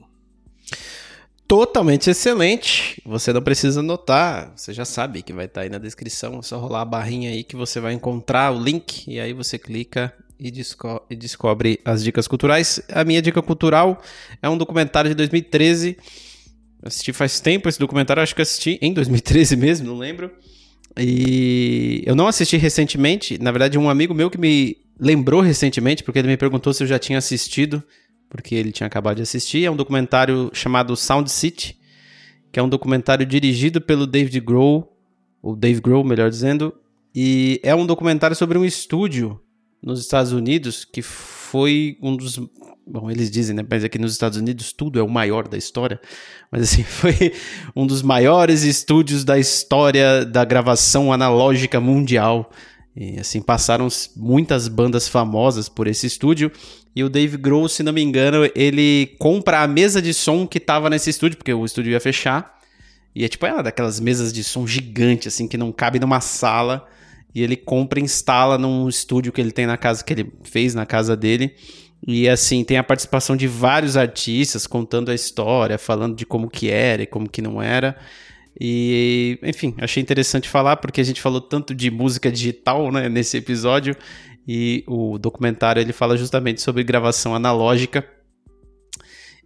[1.47, 3.03] Totalmente excelente.
[3.05, 6.39] Você não precisa anotar, você já sabe que vai estar tá aí na descrição.
[6.39, 9.59] É só rolar a barrinha aí que você vai encontrar o link e aí você
[9.59, 12.81] clica e, desco e descobre as dicas culturais.
[12.93, 14.03] A minha dica cultural
[14.43, 15.97] é um documentário de 2013.
[16.83, 20.31] assisti faz tempo esse documentário, acho que assisti em 2013 mesmo, não lembro.
[20.97, 26.19] E eu não assisti recentemente, na verdade, um amigo meu que me lembrou recentemente, porque
[26.19, 27.83] ele me perguntou se eu já tinha assistido,
[28.29, 29.65] porque ele tinha acabado de assistir.
[29.65, 31.77] É um documentário chamado Sound City,
[32.53, 34.97] que é um documentário dirigido pelo David Grohl,
[35.43, 36.73] ou Dave Grohl, melhor dizendo,
[37.15, 39.41] e é um documentário sobre um estúdio
[39.85, 42.41] nos Estados Unidos que foi um dos
[42.87, 46.01] bom, eles dizem, né, mas aqui nos Estados Unidos tudo é o maior da história,
[46.51, 47.33] mas assim, foi
[47.75, 52.51] um dos maiores estúdios da história da gravação analógica mundial.
[52.97, 56.53] E assim, passaram muitas bandas famosas por esse estúdio.
[56.95, 60.61] E o Dave Grohl, se não me engano, ele compra a mesa de som que
[60.61, 62.57] tava nesse estúdio, porque o estúdio ia fechar.
[63.13, 66.87] E é tipo, é daquelas mesas de som gigante, assim, que não cabe numa sala.
[67.35, 70.75] E ele compra e instala num estúdio que ele tem na casa, que ele fez
[70.75, 71.55] na casa dele.
[72.07, 76.71] E assim, tem a participação de vários artistas contando a história, falando de como que
[76.71, 77.97] era e como que não era.
[78.61, 83.37] E, enfim, achei interessante falar porque a gente falou tanto de música digital, né, nesse
[83.37, 83.97] episódio,
[84.47, 88.07] e o documentário ele fala justamente sobre gravação analógica.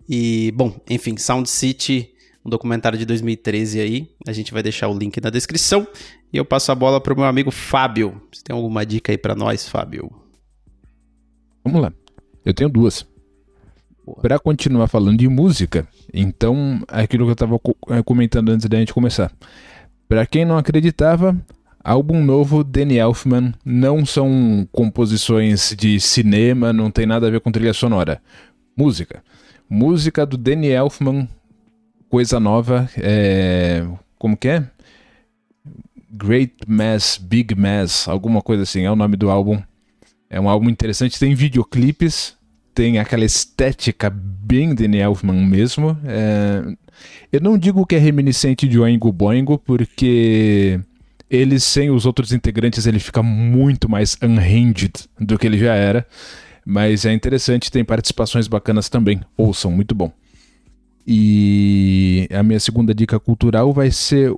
[0.09, 2.11] E, bom, enfim, Sound City,
[2.49, 5.87] um documentário de 2013 aí, a gente vai deixar o link na descrição.
[6.33, 8.21] E eu passo a bola para o meu amigo Fábio.
[8.33, 10.11] Você tem alguma dica aí para nós, Fábio?
[11.63, 11.93] Vamos lá.
[12.45, 13.07] Eu tenho duas.
[14.23, 18.95] Para continuar falando de música, então, aquilo que eu estava eh, comentando antes da gente
[18.95, 19.31] começar.
[20.09, 21.37] Para quem não acreditava,
[21.85, 27.53] álbum novo Danny Elfman não são composições de cinema, não tem nada a ver com
[27.53, 28.23] trilha sonora.
[28.75, 29.23] Música.
[29.69, 31.29] Música do Danny Elfman,
[32.09, 33.87] coisa nova, é...
[34.19, 34.65] como que é?
[36.11, 39.61] Great Mass, Big Mass, alguma coisa assim, é o nome do álbum.
[40.31, 42.37] É um álbum interessante, tem videoclipes,
[42.75, 45.97] tem aquela estética bem Danny Elfman mesmo.
[46.05, 46.63] É...
[47.31, 50.81] Eu não digo que é reminiscente de Oingo Boingo, porque
[51.31, 56.07] ele sem os outros integrantes ele fica muito mais unhinged do que ele já era.
[56.65, 59.21] Mas é interessante, tem participações bacanas também.
[59.37, 60.13] Ouçam, muito bom.
[61.11, 64.31] E a minha segunda dica cultural vai ser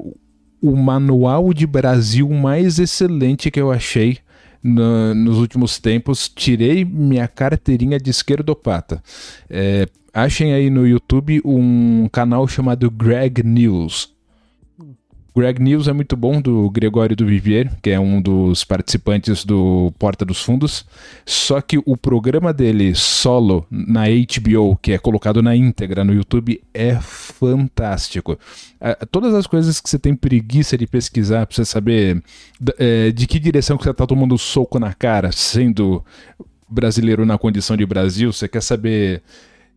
[0.63, 4.19] o manual de Brasil mais excelente que eu achei
[4.63, 9.03] no, nos últimos tempos, tirei minha carteirinha de esquerdopata.
[9.49, 14.15] É, achem aí no YouTube um canal chamado Greg News.
[15.35, 19.93] Greg News é muito bom, do Gregório do Vivier, que é um dos participantes do
[19.99, 20.85] Porta dos Fundos.
[21.25, 26.61] Só que o programa dele solo na HBO, que é colocado na íntegra no YouTube,
[26.75, 28.39] é fantástico.
[29.11, 32.23] Todas as coisas que você tem preguiça de pesquisar pra você saber
[32.79, 36.05] é, de que direção que você tá tomando soco na cara, sendo
[36.69, 39.23] brasileiro na condição de Brasil, você quer saber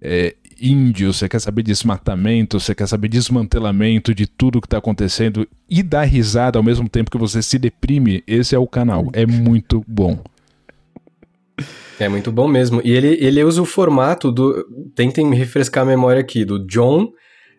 [0.02, 5.48] é, índio, você quer saber desmatamento, você quer saber desmantelamento de tudo que está acontecendo
[5.70, 9.10] e dar risada ao mesmo tempo que você se deprime, esse é o canal.
[9.14, 10.20] É muito bom.
[12.00, 12.82] É muito bom mesmo.
[12.84, 14.66] E ele, ele usa o formato do.
[14.96, 17.12] Tentem me refrescar a memória aqui, do John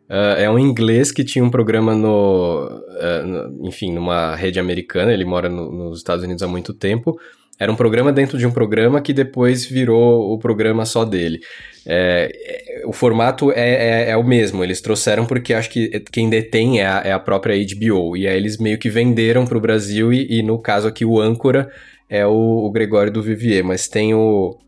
[0.08, 5.12] Uh, é um inglês que tinha um programa no, uh, no enfim, numa rede americana,
[5.12, 7.18] ele mora no, nos Estados Unidos há muito tempo.
[7.58, 11.40] Era um programa dentro de um programa que depois virou o programa só dele.
[11.86, 16.30] É, é, o formato é, é, é, o mesmo, eles trouxeram porque acho que quem
[16.30, 18.16] detém é a, é a própria HBO.
[18.16, 21.20] E aí eles meio que venderam para o Brasil, e, e, no caso aqui o
[21.20, 21.70] âncora
[22.08, 24.58] é o, o Gregório do Vivier, mas tem o,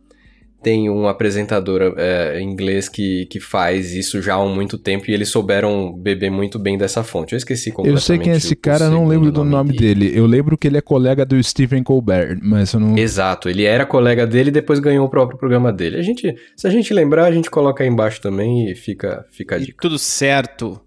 [0.66, 5.28] tem um apresentador é, inglês que, que faz isso já há muito tempo e eles
[5.28, 7.34] souberam beber muito bem dessa fonte.
[7.34, 8.02] Eu esqueci completamente.
[8.02, 10.06] Eu sei quem é esse cara, não lembro do nome dele.
[10.06, 10.18] dele.
[10.18, 12.98] Eu lembro que ele é colega do Stephen Colbert, mas eu não.
[12.98, 15.98] Exato, ele era colega dele e depois ganhou o próprio programa dele.
[15.98, 19.54] A gente, se a gente lembrar, a gente coloca aí embaixo também e fica, fica
[19.54, 19.70] a dica.
[19.70, 20.80] E tudo certo.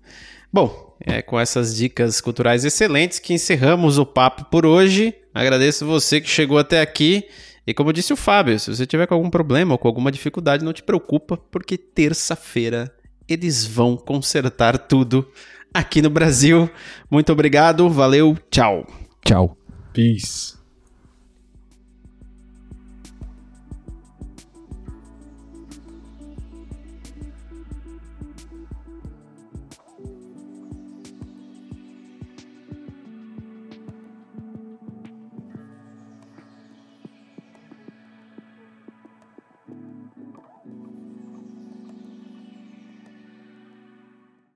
[0.51, 5.13] Bom, é com essas dicas culturais excelentes que encerramos o papo por hoje.
[5.33, 7.23] Agradeço você que chegou até aqui.
[7.69, 10.65] E como disse o Fábio, se você tiver com algum problema ou com alguma dificuldade,
[10.65, 12.91] não te preocupa, porque terça-feira
[13.27, 15.29] eles vão consertar tudo
[15.71, 16.67] aqui no Brasil.
[17.11, 18.87] Muito obrigado, valeu, tchau.
[19.23, 19.55] Tchau.
[19.93, 20.58] Peace.